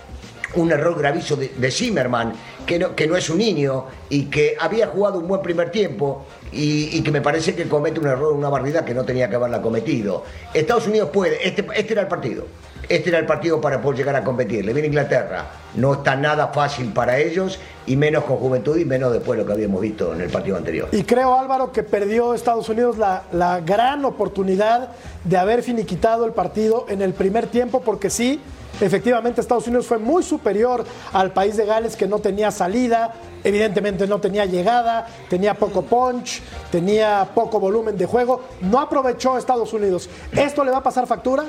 [0.56, 2.34] Un error gravísimo de, Zimmerman,
[2.66, 6.26] que no, que no es un niño y que había jugado un buen primer tiempo
[6.52, 9.36] y, y que me parece que comete un error, una barbaridad que no tenía que
[9.36, 10.24] haberla cometido.
[10.54, 12.46] Estados Unidos puede, este, este era el partido.
[12.90, 14.64] Este era el partido para poder llegar a competir.
[14.64, 15.46] Le viene Inglaterra.
[15.76, 19.48] No está nada fácil para ellos y menos con juventud y menos después de lo
[19.48, 20.88] que habíamos visto en el partido anterior.
[20.94, 24.90] Y creo, Álvaro, que perdió Estados Unidos la, la gran oportunidad
[25.26, 28.40] de haber finiquitado el partido en el primer tiempo, porque sí,
[28.80, 34.08] efectivamente Estados Unidos fue muy superior al país de Gales que no tenía salida, evidentemente
[34.08, 40.10] no tenía llegada, tenía poco punch, tenía poco volumen de juego, no aprovechó Estados Unidos.
[40.32, 41.46] ¿Esto le va a pasar factura?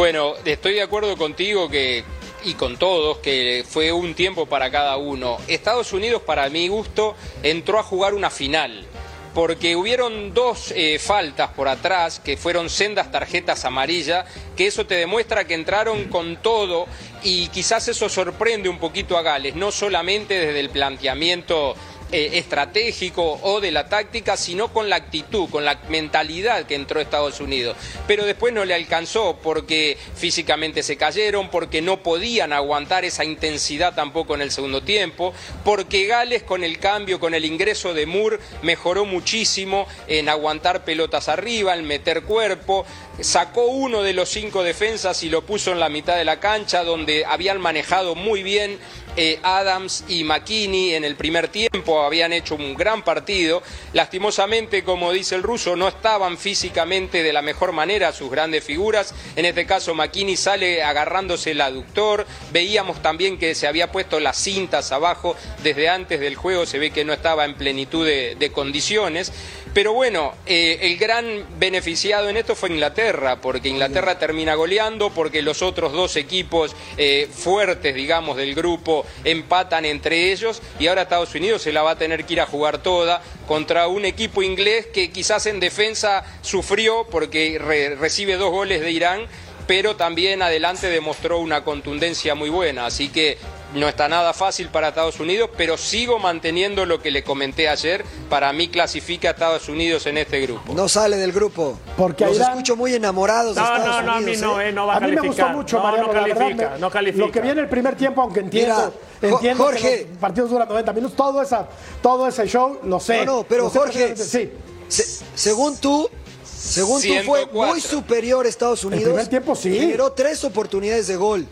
[0.00, 2.04] Bueno, estoy de acuerdo contigo que
[2.42, 5.36] y con todos que fue un tiempo para cada uno.
[5.46, 8.86] Estados Unidos, para mi gusto, entró a jugar una final.
[9.34, 14.24] Porque hubieron dos eh, faltas por atrás que fueron sendas tarjetas amarillas,
[14.56, 16.86] que eso te demuestra que entraron con todo
[17.22, 21.76] y quizás eso sorprende un poquito a Gales, no solamente desde el planteamiento
[22.12, 27.00] eh, estratégico o de la táctica, sino con la actitud, con la mentalidad que entró
[27.00, 27.76] Estados Unidos.
[28.06, 33.94] Pero después no le alcanzó porque físicamente se cayeron, porque no podían aguantar esa intensidad
[33.94, 35.32] tampoco en el segundo tiempo,
[35.64, 41.28] porque Gales con el cambio, con el ingreso de Moore, mejoró muchísimo en aguantar pelotas
[41.28, 42.84] arriba, en meter cuerpo,
[43.20, 46.84] sacó uno de los cinco defensas y lo puso en la mitad de la cancha,
[46.84, 48.78] donde habían manejado muy bien
[49.16, 53.62] eh, Adams y McKinney en el primer tiempo habían hecho un gran partido.
[53.92, 59.14] Lastimosamente, como dice el ruso, no estaban físicamente de la mejor manera sus grandes figuras.
[59.36, 62.26] En este caso, McKinney sale agarrándose el aductor.
[62.52, 66.66] Veíamos también que se había puesto las cintas abajo desde antes del juego.
[66.66, 69.32] Se ve que no estaba en plenitud de, de condiciones.
[69.72, 75.42] Pero bueno, eh, el gran beneficiado en esto fue Inglaterra, porque Inglaterra termina goleando, porque
[75.42, 81.36] los otros dos equipos eh, fuertes, digamos, del grupo empatan entre ellos y ahora Estados
[81.36, 84.86] Unidos se la va a tener que ir a jugar toda contra un equipo inglés
[84.86, 89.26] que quizás en defensa sufrió porque re- recibe dos goles de Irán,
[89.68, 93.38] pero también adelante demostró una contundencia muy buena, así que
[93.74, 98.04] no está nada fácil para Estados Unidos, pero sigo manteniendo lo que le comenté ayer,
[98.28, 100.74] para mí clasifica a Estados Unidos en este grupo.
[100.74, 101.78] No sale del grupo.
[101.96, 104.42] Porque Los Irán- escucho muy enamorados de No, Estados no, no, a mí Unidos.
[104.42, 104.68] no, ¿eh?
[104.68, 106.70] eh, no va a, a mí me gustó mucho, no, Mariano, no la verdad, califica,
[106.70, 107.26] me- no califica.
[107.26, 109.80] Lo que viene el primer tiempo, aunque entiendo, Mira, entiendo Jorge.
[110.04, 111.68] que los partidos duran 90 minutos, todo, esa,
[112.02, 113.24] todo ese show, lo sé.
[113.24, 114.50] No, no, pero Lo Jorge, Sí,
[114.88, 116.10] se- según tú,
[116.44, 117.52] según tú fue 104.
[117.72, 119.04] muy superior Estados Unidos.
[119.04, 119.78] primer tiempo sí.
[119.78, 121.46] Generó tres oportunidades de gol.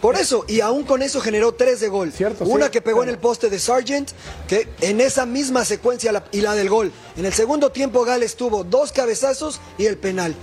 [0.00, 2.12] Por eso, y aún con eso generó tres de gol.
[2.12, 4.10] Cierto, Una sí, que pegó en el poste de Sargent,
[4.48, 6.92] que en esa misma secuencia la- y la del gol.
[7.16, 10.34] En el segundo tiempo Gales tuvo dos cabezazos y el penal.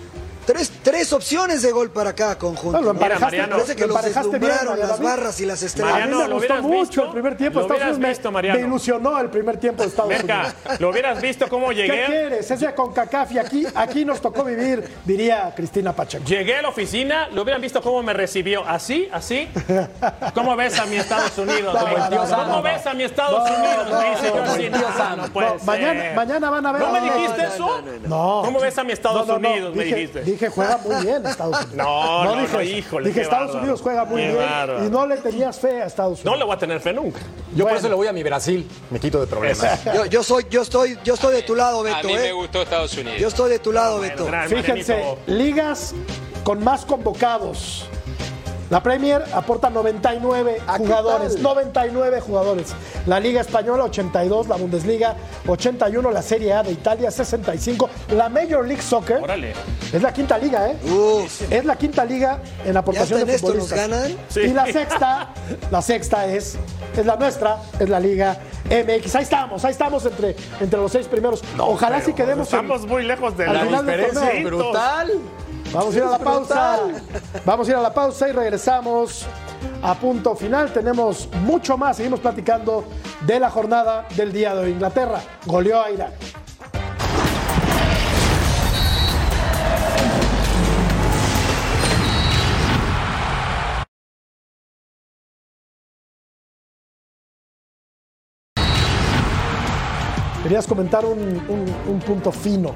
[0.45, 2.82] Tres, tres opciones de gol para cada conjunto.
[2.82, 5.63] No, emparejaste, Mariano, Parece que lo los emparejaste bien, deslumbraron Mariano, las barras y las
[5.63, 5.91] estrellas.
[5.93, 7.03] Mariano, mí me ¿lo gustó mucho visto?
[7.06, 7.60] el primer tiempo.
[7.60, 10.25] ¿Lo Estados Unidos me- visto, me ilusionó el primer tiempo de Estados Unidos.
[10.27, 12.06] Merca, ¿lo hubieras visto cómo ¿Qué llegué?
[12.06, 12.51] quieres?
[12.51, 16.25] Es de CONCACAF y aquí, aquí nos tocó vivir, diría Cristina Pacheco.
[16.25, 18.65] Llegué a la oficina, lo hubieran visto cómo me recibió.
[18.67, 19.08] ¿Así?
[19.13, 19.47] ¿Así?
[20.34, 21.73] ¿Cómo ves a mi Estados Unidos?
[21.73, 23.89] No, Me dice, no, no, ¿Cómo no, ves a mi Estados No, Unidos?
[23.89, 26.71] no, Me dice no, yo no, así, no, no, no puede No, mañana, van a
[26.73, 26.82] ver.
[26.82, 27.82] ¿No me dijiste eso?
[27.82, 28.41] no, no, No.
[28.43, 29.73] ¿Cómo ves a mi Estados Unidos?
[29.73, 30.33] Me dijiste.
[30.34, 31.76] Dije juega muy bien Estados Unidos.
[31.76, 33.60] No, no, no, híjole, Dije qué Estados bárbaro.
[33.60, 34.86] Unidos juega muy bien bárbaro.
[34.86, 36.26] y no le tenías fe a Estados Unidos.
[36.26, 37.19] No le voy a tener fe nunca.
[37.56, 38.67] Yo por eso le voy a mi Brasil.
[38.89, 39.84] Me quito de problemas.
[39.86, 42.08] Yo, yo soy, yo estoy, yo estoy de tu lado, A Beto.
[42.08, 42.32] mí me ¿eh?
[42.34, 43.19] gustó Estados Unidos.
[43.19, 44.28] Yo estoy de tu lado, Beto.
[44.48, 45.93] Fíjense, ligas
[46.43, 47.88] con más convocados.
[48.74, 51.44] La Premier aporta 99 ¿A qué jugadores, tal?
[51.44, 52.74] 99 jugadores.
[53.06, 55.16] La Liga Española 82, la Bundesliga
[55.48, 59.54] 81, la Serie A de Italia 65, la Major League Soccer Órale.
[59.94, 60.78] es la quinta liga, ¿eh?
[60.92, 61.52] Uf.
[61.52, 63.90] Es la quinta liga en Ya aportación en de esto nos futbolistas.
[63.90, 64.18] ganan.
[64.30, 64.40] Sí.
[64.40, 65.30] Y la sexta,
[65.70, 66.58] la sexta es,
[66.98, 68.40] es la nuestra, es la Liga
[68.72, 69.16] MX.
[69.18, 71.44] Ahí estamos, ahí estamos entre, entre los seis primeros.
[71.60, 74.32] Ojalá sí quedemos en- Estamos muy lejos de Al la diferencia.
[74.44, 75.12] Brutal.
[75.74, 76.80] Vamos a ir a la pausa.
[77.46, 79.26] Vamos a ir a la pausa y regresamos
[79.82, 80.72] a punto final.
[80.72, 81.98] Tenemos mucho más.
[81.98, 82.86] Seguimos platicando
[83.26, 84.72] de la jornada del día de hoy.
[84.72, 86.12] Inglaterra goleó a Irán.
[100.44, 102.76] Querías comentar un, un- un punto fino.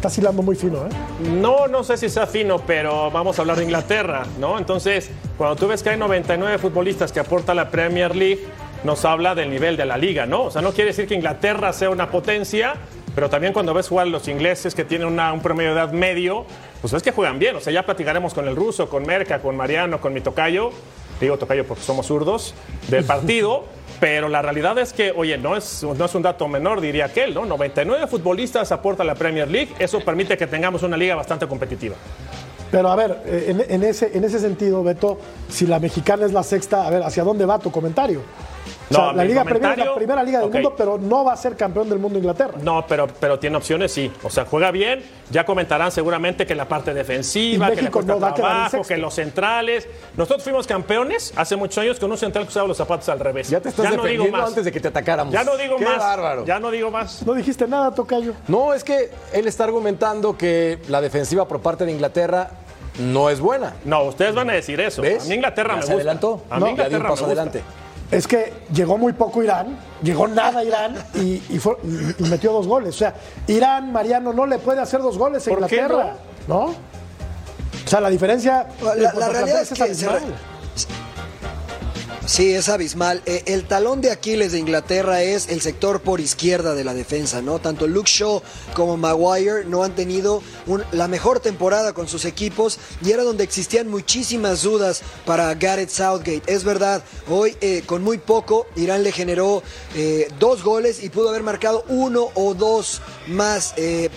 [0.00, 0.88] Estás hilando muy fino, ¿eh?
[1.30, 4.56] No, no sé si sea fino, pero vamos a hablar de Inglaterra, ¿no?
[4.56, 8.40] Entonces, cuando tú ves que hay 99 futbolistas que aporta la Premier League,
[8.82, 10.44] nos habla del nivel de la liga, ¿no?
[10.44, 12.76] O sea, no quiere decir que Inglaterra sea una potencia,
[13.14, 16.46] pero también cuando ves jugar los ingleses que tienen una- un promedio de edad medio,
[16.80, 17.56] pues ves que juegan bien.
[17.56, 20.70] O sea, ya platicaremos con el ruso, con Merca, con Mariano, con mi tocayo.
[21.20, 22.54] Digo tocayo porque somos zurdos
[22.88, 23.64] del partido.
[24.00, 27.34] Pero la realidad es que, oye, no es, no es un dato menor, diría aquel,
[27.34, 27.44] ¿no?
[27.44, 29.74] 99 futbolistas aporta la Premier League.
[29.78, 31.96] Eso permite que tengamos una liga bastante competitiva.
[32.70, 36.42] Pero a ver, eh, en, ese, en ese sentido, Beto, si la mexicana es la
[36.42, 38.22] sexta, a ver, ¿hacia dónde va tu comentario?
[38.90, 41.32] O sea, No, la Liga Premier es la primera liga del mundo, pero no va
[41.34, 42.54] a ser campeón del mundo Inglaterra.
[42.60, 44.10] No, pero, pero tiene opciones, sí.
[44.24, 45.02] O sea, juega bien.
[45.30, 48.82] Ya comentarán seguramente que la parte defensiva, Y que le México cuesta no va trabajo,
[48.82, 49.86] que los centrales.
[50.16, 53.48] Nosotros fuimos campeones hace muchos años con un central que usaba los zapatos al revés.
[53.48, 54.48] Ya te estás no digo más.
[54.48, 55.32] antes de que te atacáramos.
[55.32, 55.98] Ya no digo Qué más.
[55.98, 56.44] bárbaro.
[56.44, 57.24] Ya no digo más.
[57.24, 58.34] No dijiste nada, Tocayo.
[58.48, 62.50] No, es que él está argumentando que la defensiva por parte de Inglaterra
[62.98, 63.74] no es buena.
[63.84, 65.00] No, ustedes van a decir eso.
[65.00, 65.24] ¿Ves?
[65.24, 65.94] A mí Inglaterra Ya me se gusta.
[66.00, 66.42] adelantó.
[66.50, 67.42] A No, mí ya un Inglaterra paso me gusta.
[67.42, 67.62] adelante.
[68.10, 72.52] Es que llegó muy poco Irán, llegó nada Irán y, y fue- y- y metió
[72.52, 72.94] dos goles.
[72.96, 73.14] O sea,
[73.46, 76.14] Irán, Mariano, no le puede hacer dos goles a ¿Por qué Inglaterra.
[76.48, 76.58] ¿no?
[76.66, 76.74] O
[77.86, 78.66] sea, la diferencia.
[78.82, 79.94] La, la realidad es que
[82.30, 83.22] Sí, es abismal.
[83.26, 87.42] Eh, el talón de Aquiles de Inglaterra es el sector por izquierda de la defensa,
[87.42, 87.58] ¿no?
[87.58, 88.40] Tanto Luke Shaw
[88.72, 90.40] como Maguire no han tenido
[90.92, 96.42] la mejor temporada con sus equipos y era donde existían muchísimas dudas para Gareth Southgate.
[96.46, 99.64] Es verdad, hoy eh, con muy poco Irán le generó
[99.96, 103.74] eh, dos goles y pudo haber marcado uno o dos más,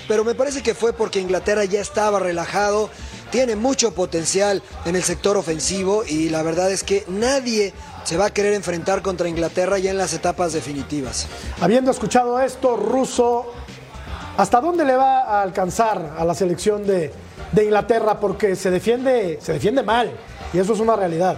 [0.08, 2.92] pero me parece que fue porque Inglaterra ya estaba relajado
[3.34, 8.26] tiene mucho potencial en el sector ofensivo y la verdad es que nadie se va
[8.26, 11.28] a querer enfrentar contra Inglaterra ya en las etapas definitivas.
[11.62, 13.54] Habiendo escuchado esto, Russo,
[14.38, 17.12] ¿hasta dónde le va a alcanzar a la selección de,
[17.52, 18.20] de Inglaterra?
[18.20, 20.12] Porque se defiende, se defiende mal
[20.54, 21.38] y eso es una realidad.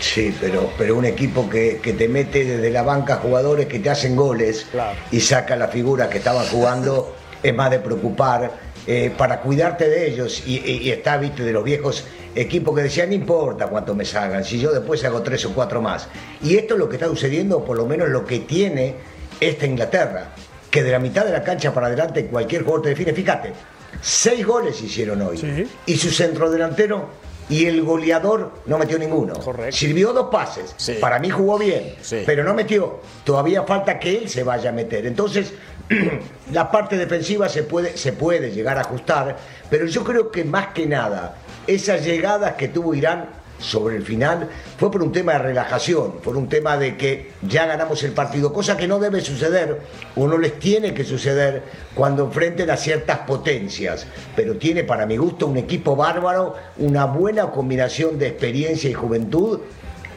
[0.00, 3.90] Sí, pero, pero un equipo que, que te mete desde la banca jugadores que te
[3.90, 4.66] hacen goles
[5.12, 10.08] y saca las figuras que estaban jugando, es más de preocupar eh, para cuidarte de
[10.08, 10.42] ellos.
[10.46, 14.04] Y, y- y está, viste, de los viejos equipos que decían, no importa cuánto me
[14.04, 16.08] salgan, si yo después hago tres o cuatro más.
[16.42, 18.94] Y esto es lo que está sucediendo, o por lo menos lo que tiene
[19.40, 20.28] esta Inglaterra,
[20.70, 23.12] que de la mitad de la cancha para adelante cualquier jugador te define.
[23.12, 23.52] Fíjate,
[24.00, 25.36] seis goles hicieron hoy.
[25.38, 25.66] Sí.
[25.86, 27.08] Y su centro delantero
[27.50, 29.34] y el goleador no metió ninguno.
[29.34, 29.76] Correcto.
[29.76, 30.72] Sirvió dos pases.
[30.78, 30.94] Sí.
[31.00, 32.22] Para mí jugó bien, Sí.
[32.24, 33.00] pero no metió.
[33.24, 35.04] Todavía falta que él se vaya a meter.
[35.04, 35.52] Entonces,
[36.52, 39.36] la parte defensiva se puede, se puede llegar a ajustar,
[39.68, 41.36] pero yo creo que más que nada,
[41.66, 43.28] esas llegadas que tuvo Irán
[43.60, 47.66] sobre el final fue por un tema de relajación, por un tema de que ya
[47.66, 49.80] ganamos el partido, cosa que no debe suceder
[50.16, 51.62] o no les tiene que suceder
[51.94, 57.50] cuando enfrenten a ciertas potencias, pero tiene para mi gusto un equipo bárbaro, una buena
[57.50, 59.60] combinación de experiencia y juventud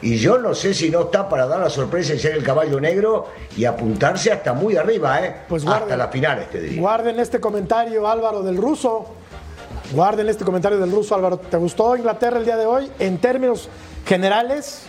[0.04, 2.78] y yo no sé si no está para dar la sorpresa y ser el caballo
[2.78, 5.34] negro y apuntarse hasta muy arriba, ¿eh?
[5.48, 5.98] Pues hasta guarden.
[5.98, 6.82] las finales, te digo.
[6.82, 9.06] Guarden este comentario, Álvaro, del ruso.
[9.92, 11.38] Guarden este comentario del ruso, Álvaro.
[11.38, 12.90] ¿Te gustó Inglaterra el día de hoy?
[12.98, 13.68] En términos
[14.06, 14.86] generales,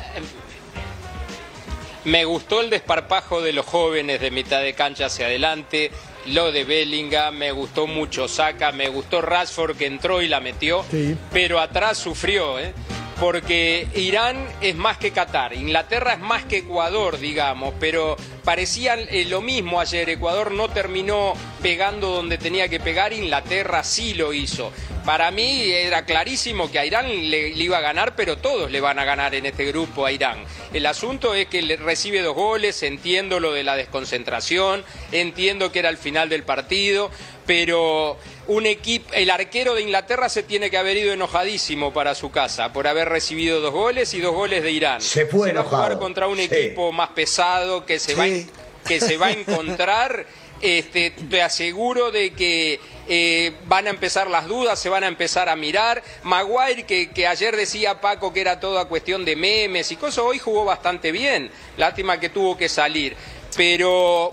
[2.06, 5.90] Me gustó el desparpajo de los jóvenes de mitad de cancha hacia adelante,
[6.28, 10.86] lo de Bellingham, me gustó mucho Saka, me gustó Rashford que entró y la metió,
[10.92, 11.18] Sí.
[11.34, 12.74] pero atrás sufrió, ¿eh?
[13.20, 19.26] Porque Irán es más que Qatar, Inglaterra es más que Ecuador, digamos, pero parecía eh,
[19.26, 20.10] lo mismo ayer.
[20.10, 24.72] Ecuador no terminó pegando donde tenía que pegar, Inglaterra sí lo hizo.
[25.06, 28.82] Para mí era clarísimo que a Irán le, le, iba a ganar, pero todos le
[28.82, 30.44] van a ganar en este grupo a Irán.
[30.74, 35.80] El asunto es que le recibe dos goles, entiendo lo de la desconcentración, entiendo que
[35.80, 37.12] era el final del partido,
[37.46, 38.18] pero
[38.48, 42.72] un equipo, el arquero de Inglaterra se tiene que haber ido enojadísimo para su casa
[42.74, 45.02] por haber recibido dos goles y dos goles de Irán.
[45.02, 46.44] Se fue va a jugar contra un sí.
[46.50, 48.18] equipo más pesado que se Sí.
[48.20, 50.26] va a, que se va a encontrar.
[50.62, 52.80] Este, te aseguro de que
[53.10, 56.02] eh, van a empezar las dudas, se van a empezar a mirar.
[56.24, 60.40] Maguire, que, que ayer decía Paco que era toda cuestión de memes y cosas, hoy
[60.40, 61.52] jugó bastante bien.
[61.78, 63.16] Lástima que tuvo que salir.
[63.58, 64.32] Pero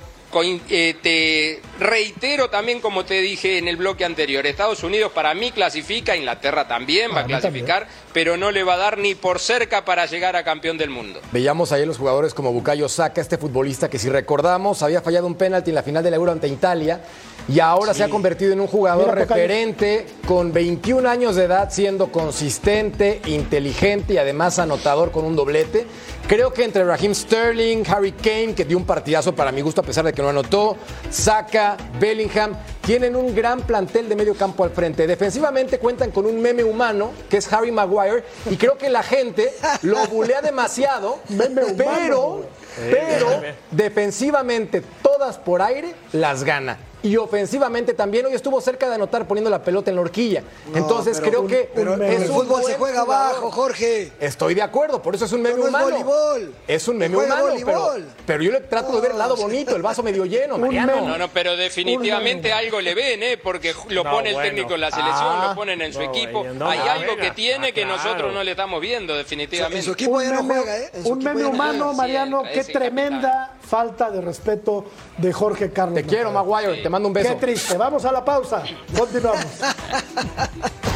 [0.70, 5.50] eh, te reitero también, como te dije en el bloque anterior, Estados Unidos para mí
[5.50, 7.86] clasifica, Inglaterra también va a también.
[8.12, 11.20] Pero no le va a dar ni por cerca para llegar a campeón del mundo.
[11.32, 15.34] Veíamos ayer los jugadores como Bukayo Saka, este futbolista que si recordamos había fallado un
[15.34, 17.00] penalti en la final del Euro ante Italia
[17.48, 21.70] y ahora se ha convertido en un jugador Mira, referente con 21 años de edad
[21.72, 25.86] siendo consistente, inteligente y además anotador con un doblete.
[26.28, 29.84] Creo que entre Raheem Sterling, Harry Kane, que dio un partidazo para mi gusto a
[29.84, 30.76] pesar de que no anotó,
[31.10, 35.06] Saka, Bellingham, tienen un gran plantel de medio campo al frente.
[35.06, 39.52] Defensivamente cuentan con un meme humano, que es Harry Maguire, y creo que la gente
[39.82, 42.44] lo bulea demasiado, Meme humano, pero,
[42.90, 46.78] pero defensivamente todas por aire las gana.
[47.02, 50.42] Y ofensivamente también hoy estuvo cerca de anotar poniendo la pelota en la horquilla.
[50.74, 53.26] Entonces pero- creo que Pero un en el es un fútbol se juega jugador.
[53.32, 54.12] abajo, Jorge.
[54.20, 55.84] Estoy de acuerdo, por eso es un meme no es humano.
[55.86, 56.54] voleibol.
[56.68, 58.06] Es un meme humano, pero, voleibol.
[58.24, 61.00] pero yo le trato de ver el lado bonito, el vaso medio lleno, Mariano.
[61.08, 63.36] No, no, pero definitivamente algo le ven, ¿eh?
[63.36, 64.48] Porque lo No, pone el bueno.
[64.50, 65.46] técnico en la selección, Ah.
[65.48, 66.46] lo ponen en su No, equipo.
[66.66, 67.96] Hay algo que tiene Ah, que claro.
[67.96, 69.82] nosotros no le estamos viendo, En definitivamente.
[69.82, 70.90] su equipo ya no meme, juega, ¿eh?
[70.94, 74.84] En su un meme humano, Mariano, qué tremenda falta de respeto
[75.16, 75.94] de Jorge Carlos.
[75.94, 76.30] Te quiero.
[76.30, 77.30] Maguire, te mando un beso.
[77.30, 77.76] Qué triste.
[77.76, 78.62] Vamos a la pausa.
[78.96, 79.44] Continuamos.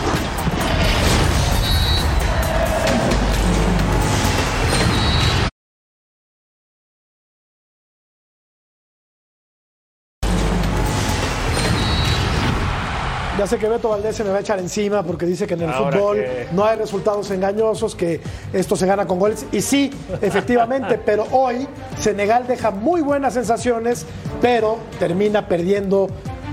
[13.47, 15.61] Ya sé que Beto Valdés se me va a echar encima porque dice que en
[15.63, 18.21] el Ahora fútbol que- no hay resultados engañosos, que
[18.53, 19.47] esto se gana con goles.
[19.53, 24.05] Y sí, efectivamente, pero hoy Senegal deja muy buenas sensaciones,
[24.43, 26.09] pero termina perdiendo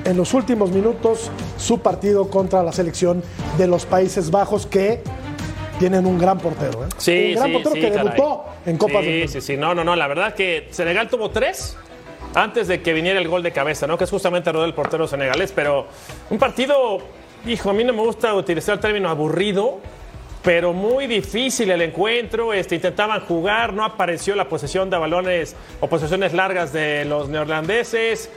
[0.06, 3.24] en los últimos minutos su partido contra la selección
[3.58, 5.02] de los Países Bajos que
[5.80, 6.84] tienen un gran portero.
[6.84, 6.90] ¿eh?
[7.00, 8.04] Sí, un gran sí, portero sí, que caray.
[8.06, 9.30] debutó en Copas sí, del.
[9.30, 11.76] Sí, sí, no, no, no, la verdad que Senegal tuvo tres
[12.36, 13.98] antes de que viniera el gol de cabeza, ¿no?
[13.98, 15.88] Que es justamente el del portero senegalés, pero
[16.30, 17.00] un partido,
[17.46, 19.80] hijo, a mí no me gusta utilizar el término aburrido,
[20.44, 25.88] pero muy difícil el encuentro, este, intentaban jugar, no apareció la posesión de balones o
[25.88, 28.30] posesiones largas de los neerlandeses.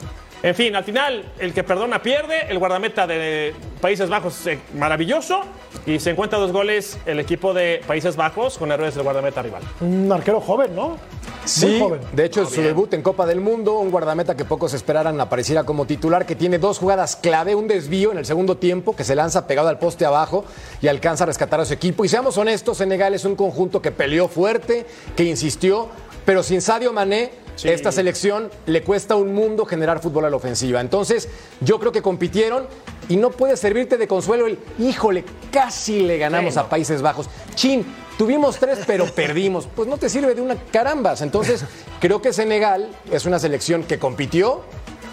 [0.43, 5.41] En fin, al final el que perdona pierde, el guardameta de Países Bajos eh, maravilloso
[5.87, 9.63] y se encuentra dos goles el equipo de Países Bajos con errores del guardameta rival.
[9.81, 10.99] Un arquero joven, ¿no?
[11.47, 12.01] Sí, Muy joven.
[12.13, 15.87] de hecho, su debut en Copa del Mundo, un guardameta que pocos esperaran apareciera como
[15.87, 19.47] titular, que tiene dos jugadas clave, un desvío en el segundo tiempo, que se lanza
[19.47, 20.45] pegado al poste abajo
[20.83, 22.05] y alcanza a rescatar a su equipo.
[22.05, 24.87] Y seamos honestos, Senegal es un conjunto que peleó fuerte,
[25.17, 25.89] que insistió,
[26.25, 27.31] pero sin Sadio Mané,
[27.65, 30.81] esta selección le cuesta un mundo generar fútbol a la ofensiva.
[30.81, 31.29] Entonces,
[31.61, 32.67] yo creo que compitieron
[33.09, 37.31] y no puede servirte de consuelo el, híjole, casi le ganamos a Países Bajos.
[37.55, 37.87] Chin,
[38.17, 39.69] tuvimos tres, pero perdimos.
[39.75, 41.23] Pues no te sirve de una carambas.
[41.23, 41.65] Entonces,
[42.01, 44.63] creo que Senegal es una selección que compitió,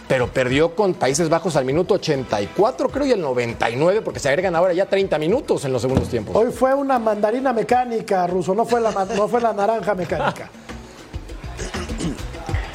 [0.07, 4.55] pero perdió con Países Bajos al minuto 84, creo, y al 99, porque se agregan
[4.55, 6.35] ahora ya 30 minutos en los segundos tiempos.
[6.35, 10.49] Hoy fue una mandarina mecánica, Ruso, no fue la, no fue la naranja mecánica.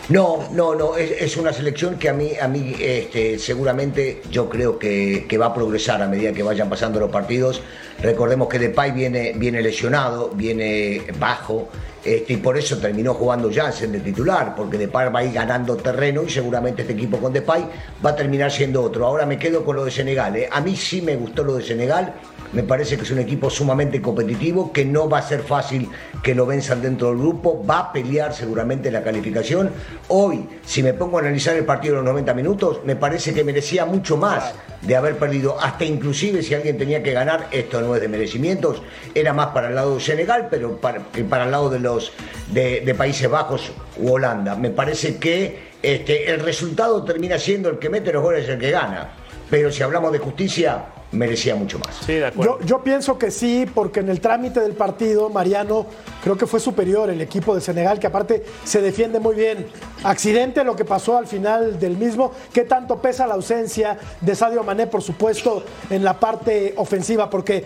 [0.08, 4.48] No, no, no, es, es una selección que a mí, a mí este, seguramente yo
[4.48, 7.60] creo que, va a progresar a medida que vayan pasando los partidos.
[8.00, 11.68] Recordemos que Depay viene, viene lesionado, viene bajo,
[12.02, 15.76] este, y por eso terminó jugando Jansen de titular, porque Depay va a ir ganando
[15.76, 17.66] terreno y seguramente este equipo con Depay
[18.04, 19.04] va a terminar siendo otro.
[19.04, 20.34] Ahora me quedo con lo de Senegal.
[20.36, 20.48] ¿eh?
[20.50, 22.14] A mí sí me gustó lo de Senegal.
[22.52, 25.88] Me parece que es un equipo sumamente competitivo, que no va a ser fácil
[26.22, 29.70] que lo venzan dentro del grupo, va a pelear seguramente la calificación.
[30.08, 33.44] Hoy, si me pongo a analizar el partido de los 90 minutos, me parece que
[33.44, 37.94] merecía mucho más de haber perdido, hasta inclusive si alguien tenía que ganar, esto no
[37.94, 38.82] es de merecimientos,
[39.14, 42.12] era más para el lado de Senegal, pero para, el lado de los
[42.52, 44.54] de, de Países Bajos u Holanda.
[44.56, 48.70] Me parece que este, el resultado termina siendo el que mete los goles el que
[48.70, 49.10] gana.
[49.50, 51.96] Pero si hablamos de justicia, merecía mucho más.
[52.04, 52.58] Sí, de acuerdo.
[52.60, 55.86] Yo, yo pienso que sí, porque en el trámite del partido, Mariano
[56.22, 59.66] creo que fue superior el equipo de Senegal, que aparte se defiende muy bien.
[60.04, 62.32] Accidente lo que pasó al final del mismo.
[62.52, 67.30] ¿Qué tanto pesa la ausencia de Sadio Mané, por supuesto, en la parte ofensiva?
[67.30, 67.64] Porque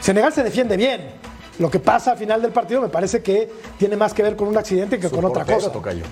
[0.00, 1.20] Senegal se defiende bien.
[1.58, 4.48] Lo que pasa al final del partido me parece que tiene más que ver con
[4.48, 5.70] un accidente que con otra cosa.
[5.70, 6.04] tocayo.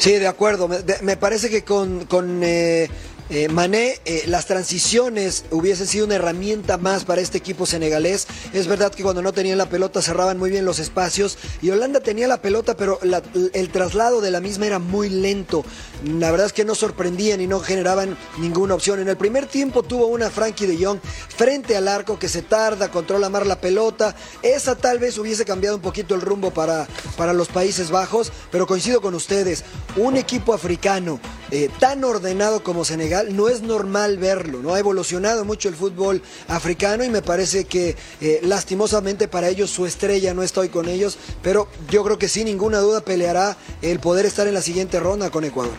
[0.00, 0.66] Sí, de acuerdo.
[0.66, 2.88] Me, de- me parece que con, con eh,
[3.30, 8.26] eh, Mané eh, las transiciones hubiesen sido una herramienta más para este equipo senegalés.
[8.52, 12.00] Es verdad que cuando no tenían la pelota cerraban muy bien los espacios y Holanda
[12.00, 15.64] tenía la pelota, pero el traslado de la misma era muy lento.
[16.04, 18.98] La verdad es que no sorprendían y no generaban ninguna opción.
[18.98, 22.90] En el primer tiempo tuvo una Frankie de Jong frente al arco que se tarda,
[22.90, 24.16] controla más la pelota.
[24.42, 28.66] Esa tal vez hubiese cambiado un poquito el rumbo para, para los Países Bajos, pero
[28.66, 29.64] coincido con ustedes.
[29.96, 31.20] Un equipo africano
[31.50, 34.60] eh, tan ordenado como Senegal no es normal verlo.
[34.60, 39.70] No ha evolucionado mucho el fútbol africano y me parece que eh, lastimosamente para ellos
[39.70, 43.56] su estrella no está hoy con ellos, pero yo creo que sin ninguna duda peleará
[43.82, 45.74] el poder estar en la siguiente ronda con Ecuador.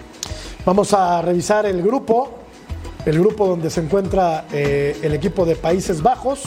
[0.65, 2.29] Vamos a revisar el grupo,
[3.05, 6.41] el grupo donde se encuentra eh, el equipo de Países Bajos.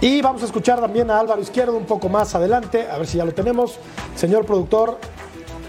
[0.00, 3.16] Y vamos a escuchar también a Álvaro Izquierdo un poco más adelante, a ver si
[3.18, 3.76] ya lo tenemos.
[4.16, 4.98] Señor productor,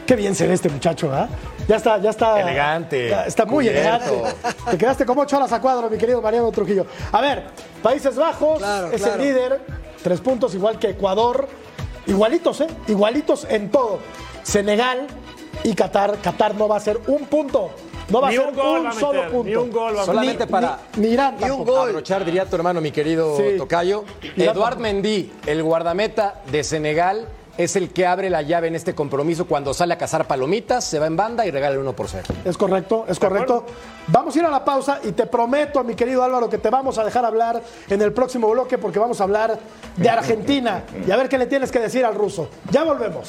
[0.05, 1.29] qué bien se ve este muchacho, ¿ah?
[1.67, 2.39] Ya está, ya está.
[2.41, 4.13] Elegante, ya está muy cubierto.
[4.13, 4.51] elegante.
[4.71, 6.85] Te quedaste como ocho horas a cuadro, mi querido Mariano Trujillo.
[7.11, 7.45] A ver,
[7.81, 9.21] Países Bajos Claro, es claro.
[9.21, 9.61] el líder,
[10.03, 11.47] tres puntos igual que Ecuador.
[12.07, 12.67] Igualitos, ¿eh?
[12.87, 13.97] Igualitos en todo.
[14.43, 15.07] Senegal
[15.63, 16.17] y Qatar.
[16.21, 17.71] Qatar no va a ser un punto.
[18.09, 19.49] No va Ni a ser un gol un va a solo meter, punto.
[19.49, 21.89] ni un gol va a Solamente Ni- para- Ni, ni Ni un gol.
[21.89, 23.57] Abrochar, diría tu hermano, mi querido Sí.
[23.57, 24.03] Tocayo.
[24.37, 24.77] Eduard.
[24.77, 27.27] Mendy, el guardameta de Senegal,
[27.57, 30.99] es el que abre la llave en este compromiso cuando sale a cazar palomitas, se
[30.99, 32.23] va en banda y regala el 1 por 0.
[32.43, 33.65] Es correcto, es correcto.
[34.07, 36.97] Vamos a ir a la pausa y te prometo, mi querido Álvaro, que te vamos
[36.97, 39.57] a dejar hablar en el próximo bloque porque vamos a hablar
[39.95, 42.49] de Argentina y a ver qué le tienes que decir al ruso.
[42.71, 43.27] Ya volvemos.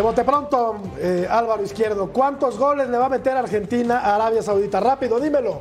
[0.00, 4.42] De bote pronto, eh, Álvaro Izquierdo, ¿cuántos goles le va a meter Argentina a Arabia
[4.42, 4.80] Saudita?
[4.80, 5.60] Rápido, dímelo.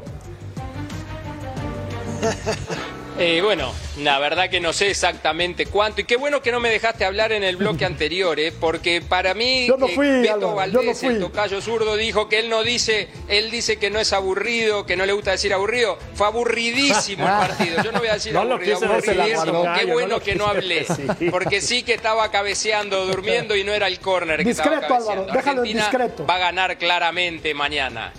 [3.22, 6.01] Eh, bueno, la verdad que no sé exactamente cuánto.
[6.01, 8.53] Y qué bueno que no me dejaste hablar en el bloque anterior, ¿eh?
[8.57, 11.15] porque para mí Yo no eh, fui, Beto Álvaro, yo Valdés, no fui.
[11.15, 14.95] el tocayo zurdo, dijo que él no dice, él dice que no es aburrido, que
[14.95, 15.97] no le gusta decir aburrido.
[16.13, 17.84] Fue aburridísimo el partido.
[17.84, 19.65] Yo no voy a decir No aburrido, aburridísimo.
[19.78, 20.86] Qué no bueno que no hablé,
[21.32, 25.26] porque sí que estaba cabeceando, durmiendo y no era el córner que estaba Discreto, Álvaro,
[25.28, 25.34] cabeceando.
[25.34, 26.26] déjalo en Argentina discreto.
[26.26, 28.13] va a ganar claramente mañana.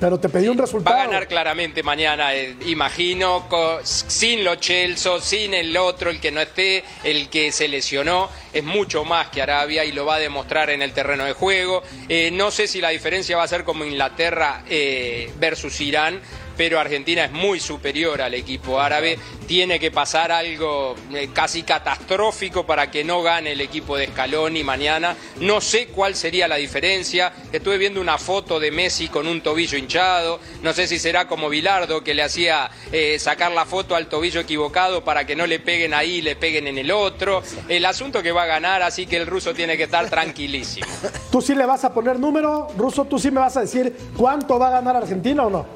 [0.00, 0.96] Pero te pedí un Va resultado.
[0.96, 6.30] a ganar claramente mañana, eh, imagino, co- sin lo Chelso, sin el otro, el que
[6.30, 10.18] no esté, el que se lesionó, es mucho más que Arabia y lo va a
[10.18, 11.82] demostrar en el terreno de juego.
[12.08, 16.20] Eh, no sé si la diferencia va a ser como Inglaterra eh, versus Irán,
[16.56, 19.18] pero Argentina es muy superior al equipo árabe.
[19.46, 24.64] Tiene que pasar algo eh, casi catastrófico para que no gane el equipo de Scaloni
[24.64, 25.16] mañana.
[25.40, 27.32] No sé cuál sería la diferencia.
[27.52, 30.40] Estuve viendo una foto de Messi con un tobillo hinchado.
[30.62, 34.40] No sé si será como Bilardo que le hacía eh, sacar la foto al tobillo
[34.40, 37.42] equivocado para que no le peguen ahí, le peguen en el otro.
[37.68, 40.86] El asunto que va a ganar, así que el ruso tiene que estar tranquilísimo.
[41.30, 43.04] ¿Tú sí le vas a poner número, Ruso?
[43.04, 45.66] ¿Tú sí me vas a decir cuánto va a ganar Argentina o no?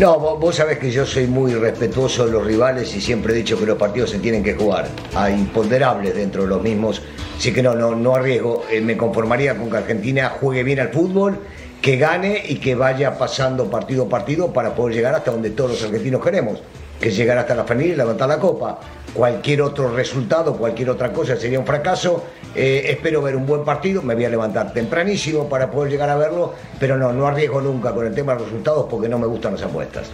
[0.00, 3.36] No, vos, vos sabés que yo soy muy respetuoso de los rivales y siempre he
[3.36, 4.88] dicho que los partidos se tienen que jugar.
[5.14, 7.02] Hay imponderables dentro de los mismos.
[7.36, 8.64] Así que no, no, no arriesgo.
[8.70, 11.40] Eh, me conformaría con que Argentina juegue bien al fútbol,
[11.82, 15.72] que gane y que vaya pasando partido a partido para poder llegar hasta donde todos
[15.72, 16.62] los argentinos queremos,
[17.00, 18.78] que llegar hasta la final y levantar la copa.
[19.14, 22.24] Cualquier otro resultado, cualquier otra cosa sería un fracaso.
[22.54, 26.16] Eh, espero ver un buen partido, me voy a levantar tempranísimo para poder llegar a
[26.16, 29.26] verlo, pero no, no arriesgo nunca con el tema de los resultados porque no me
[29.26, 30.08] gustan las apuestas.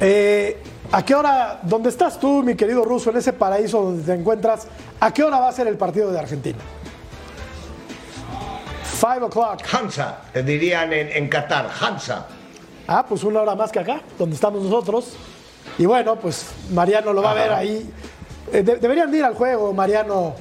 [0.00, 0.56] Eh,
[0.92, 4.68] ¿A qué hora, dónde estás tú, mi querido Ruso, en ese paraíso donde te encuentras,
[5.00, 6.58] a qué hora va a ser el partido de Argentina?
[8.84, 9.62] Five o'clock.
[9.70, 12.26] Hansa, te dirían en, en Qatar, Hansa.
[12.88, 15.16] Ah, pues una hora más que acá, donde estamos nosotros.
[15.78, 17.90] Y bueno, pues Mariano lo va a ver ahí.
[18.52, 20.34] Eh, de- deberían de ir al juego, Mariano.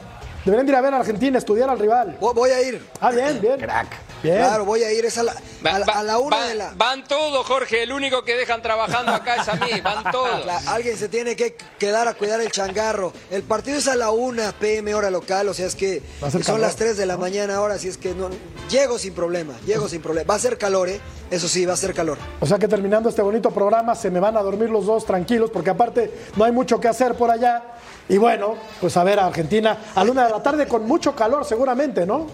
[0.46, 2.18] Deberían de ir a ver a Argentina, estudiar al rival.
[2.22, 2.86] Vo- Voy a ir.
[3.02, 3.58] Ah, bien, bien.
[3.60, 3.88] Crack.
[4.26, 4.38] Bien.
[4.38, 6.56] Claro, voy a ir, es a la, a la, Va- a la una va- de
[6.56, 6.74] la...
[6.76, 7.84] Van todos, Jorge.
[7.84, 9.82] El único que dejan trabajando acá es a mí.
[9.84, 10.46] Van todos.
[10.46, 13.14] La- alguien se tiene que quedar a cuidar el changarro.
[13.32, 16.60] El partido es a la 1 pm hora local, o sea, es que son calor.
[16.60, 18.30] las 3 de la mañana ahora, así es que no,
[18.70, 20.28] llego sin problema, llego sin problema.
[20.28, 21.00] Va a ser calor, ¿eh?
[21.32, 22.18] Eso sí, va a ser calor.
[22.40, 25.50] O sea que terminando este bonito programa se me van a dormir los dos tranquilos
[25.52, 27.64] porque aparte no hay mucho que hacer por allá.
[28.08, 31.16] Y bueno, pues a ver a Argentina a la una de la tarde con mucho
[31.16, 32.28] calor seguramente, ¿no?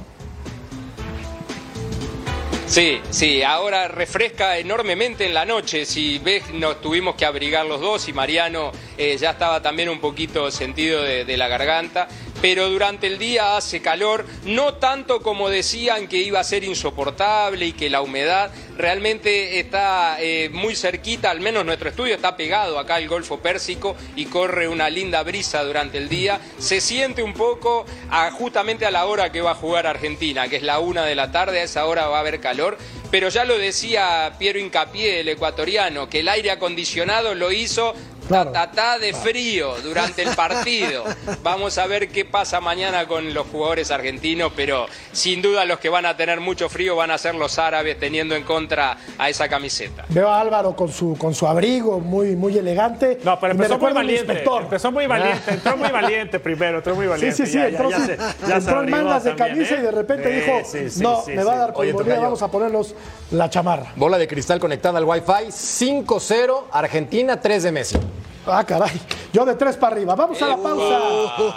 [2.71, 5.85] Sí, sí, ahora refresca enormemente en la noche.
[5.85, 9.99] Si ves, nos tuvimos que abrigar los dos y Mariano eh, ya estaba también un
[9.99, 12.07] poquito sentido de, de la garganta.
[12.41, 17.67] Pero durante el día hace calor, no tanto como decían que iba a ser insoportable
[17.67, 22.79] y que la humedad realmente está eh, muy cerquita, al menos nuestro estudio está pegado
[22.79, 26.41] acá al Golfo Pérsico y corre una linda brisa durante el día.
[26.57, 30.55] Se siente un poco a- justamente a la hora que va a jugar Argentina, que
[30.55, 32.77] es la una de la tarde, a esa hora va a haber calor.
[33.11, 37.93] Pero ya lo decía Piero Incapié, el ecuatoriano, que el aire acondicionado lo hizo
[38.31, 38.51] Claro.
[38.51, 41.03] ta, ta, ta de frío durante el partido.
[41.43, 45.89] Vamos a ver qué pasa mañana con los jugadores argentinos, pero sin duda los que
[45.89, 49.49] van a tener mucho frío van a ser los árabes teniendo en contra a esa
[49.49, 50.05] camiseta.
[50.09, 53.19] Veo a Álvaro con su, con su abrigo muy, muy elegante.
[53.23, 54.43] No, pero empezó muy valiente.
[54.61, 55.51] Empezó muy valiente.
[55.51, 56.77] Entró muy valiente primero.
[56.77, 57.35] Entró muy Sí, valiente.
[57.35, 59.79] sí, sí, Ya- ya- entró, ya se entró en mangas de también, camisa ¿eh?
[59.79, 61.59] y de repente Sí, dijo, sí, sí, no, sí, me va a sí.
[61.59, 62.95] dar pulmonía, vamos a ponernos
[63.31, 63.91] la chamarra.
[63.95, 65.51] Bola de cristal conectada al Wi-Fi.
[65.51, 67.97] 5-0, Argentina, 3 de Messi.
[68.45, 68.99] Ah, caray.
[69.31, 70.15] Yo de tres para arriba.
[70.15, 70.99] Vamos a la pausa.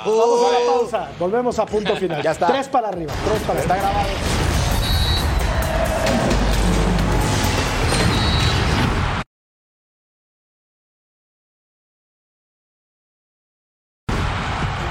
[0.04, 1.08] Vamos a la pausa.
[1.18, 2.22] Volvemos a punto final.
[2.22, 2.46] Ya está.
[2.46, 3.12] Tres para arriba.
[3.26, 4.08] Tres para Está grabado.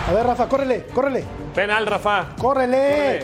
[0.08, 1.24] A ver, Rafa, córrele, córrele,
[1.56, 2.28] Penal, Rafa.
[2.38, 3.24] córrele.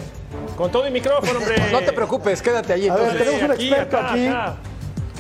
[0.56, 1.72] Con todo y micrófono, hombre.
[1.72, 2.88] No te preocupes, quédate allí.
[2.90, 4.28] A ver, tenemos un aquí, experto acá, aquí.
[4.28, 4.56] acá.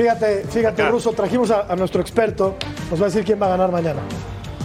[0.04, 0.92] Fíjate, fíjate, Acá.
[0.92, 2.56] Ruso, trajimos a, a nuestro experto.
[2.90, 4.00] Nos va a decir quién va a ganar mañana.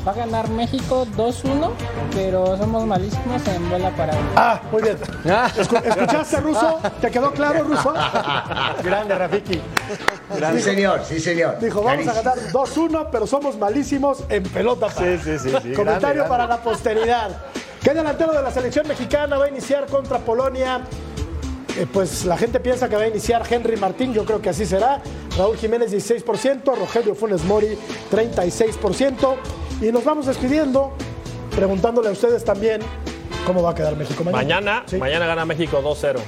[0.07, 1.71] Va a ganar México 2-1,
[2.15, 4.97] pero somos malísimos en bola para Ah, muy bien.
[5.29, 5.51] Ah.
[5.57, 6.79] Escu- ¿Escuchaste, Ruso?
[7.01, 7.93] ¿Te quedó claro, Ruso?
[8.85, 9.61] Grande, Rafiki.
[10.53, 11.59] Sí, señor, sí, señor.
[11.59, 14.89] Dijo, vamos a ganar 2-1, pero somos malísimos en pelota.
[14.91, 15.51] Sí, sí, sí.
[15.51, 16.23] Comentario grande, grande.
[16.29, 17.31] para la posteridad.
[17.83, 20.83] ¿Qué delantero de la selección mexicana va a iniciar contra Polonia?
[21.77, 24.65] Eh, pues la gente piensa que va a iniciar Henry Martín, yo creo que así
[24.65, 25.03] será.
[25.37, 27.77] Raúl Jiménez 16%, Rogelio Funes Mori
[28.13, 29.35] 36%.
[29.81, 30.93] Y nos vamos despidiendo,
[31.55, 32.81] preguntándole a ustedes también
[33.45, 34.43] cómo va a quedar México mañana.
[34.43, 34.97] Mañana, Sí.
[34.99, 36.21] mañana gana México 2-0.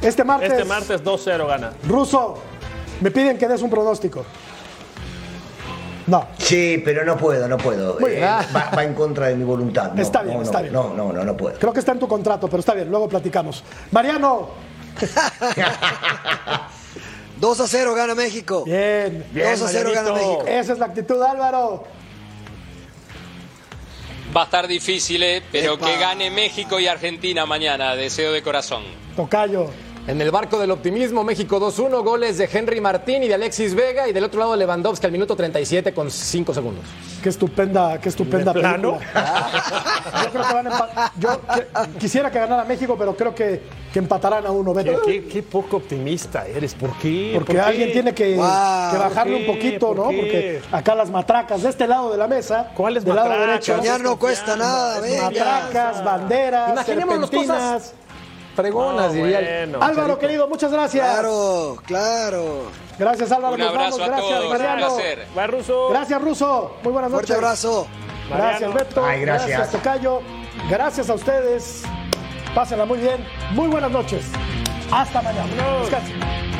[0.00, 1.72] Este martes, Este martes 2-0 gana.
[1.86, 2.38] Ruso,
[3.00, 4.24] me piden que des un pronóstico.
[6.06, 6.28] No.
[6.38, 7.98] Sí, pero no puedo, no puedo.
[7.98, 8.28] Muy Eh, bien.
[8.54, 9.92] va, va en contra de mi voluntad.
[9.94, 10.72] No, Está bien, no, está no, bien.
[10.72, 11.58] No, no, no, no puedo.
[11.58, 13.64] Creo que está en tu contrato, pero está bien, luego platicamos.
[13.90, 14.50] Mariano,
[17.40, 18.64] 2 a 0 gana México.
[18.64, 19.24] bien.
[19.32, 20.12] 2 a 0 gana.
[20.12, 20.44] México.
[20.46, 21.84] Esa es la actitud, Álvaro.
[24.36, 25.86] Va a estar difícil, eh, pero Epa.
[25.86, 28.82] que gane México y Argentina mañana, deseo de corazón.
[29.16, 29.70] Tocayo.
[30.06, 34.06] En el barco del optimismo, México 2-1, goles de Henry Martín y de Alexis Vega.
[34.06, 36.84] Y del otro lado, Lewandowski al minuto 37 con 5 segundos.
[37.20, 38.98] Qué estupenda, qué estupenda ¿De plano?
[38.98, 39.50] película.
[40.22, 43.98] Yo creo que van a Yo que- quisiera que ganara México, pero creo que, que
[43.98, 45.02] empatarán a uno, Beto.
[45.02, 46.76] ¿Qué, qué- qué poco optimista eres.
[46.76, 47.32] ¿Por qué?
[47.34, 47.68] Porque ¿Por qué?
[47.68, 48.46] alguien tiene que, Wow.
[48.92, 50.08] que bajarle ¿Por un poquito, ¿Por ¿no?
[50.10, 50.16] qué?
[50.18, 53.66] Porque acá las matracas de este lado de la mesa, ¿Cuáles del lado matracas?
[53.66, 57.72] derecho, Ya no cuesta nada, matracas, banderas, Imaginémonos serpentinas.
[57.72, 57.94] cosas
[58.56, 59.38] fregonas, No, diría.
[59.62, 59.84] el- bueno.
[59.86, 61.06] Álvaro, querido, muchas gracias.
[61.06, 62.62] Claro, claro.
[62.98, 63.54] Gracias, Álvaro.
[63.54, 64.00] Un Nos abrazo vamos.
[64.00, 64.86] a Gracias, todos, un Mariano.
[64.96, 65.26] placer.
[65.38, 65.88] Va Ruso.
[65.90, 66.76] Gracias, Ruso.
[66.82, 67.26] Muy buenas noches.
[67.28, 67.86] Fuerte abrazo.
[68.28, 68.74] Gracias, Mariano.
[68.74, 69.04] Beto.
[69.06, 69.70] Ay, gracias.
[69.70, 70.20] Tocayo.
[70.70, 71.82] Gracias a ustedes.
[72.54, 73.24] Pásenla muy bien.
[73.52, 74.24] Muy buenas noches.
[74.90, 75.46] Hasta mañana.
[75.82, 76.55] Descansen.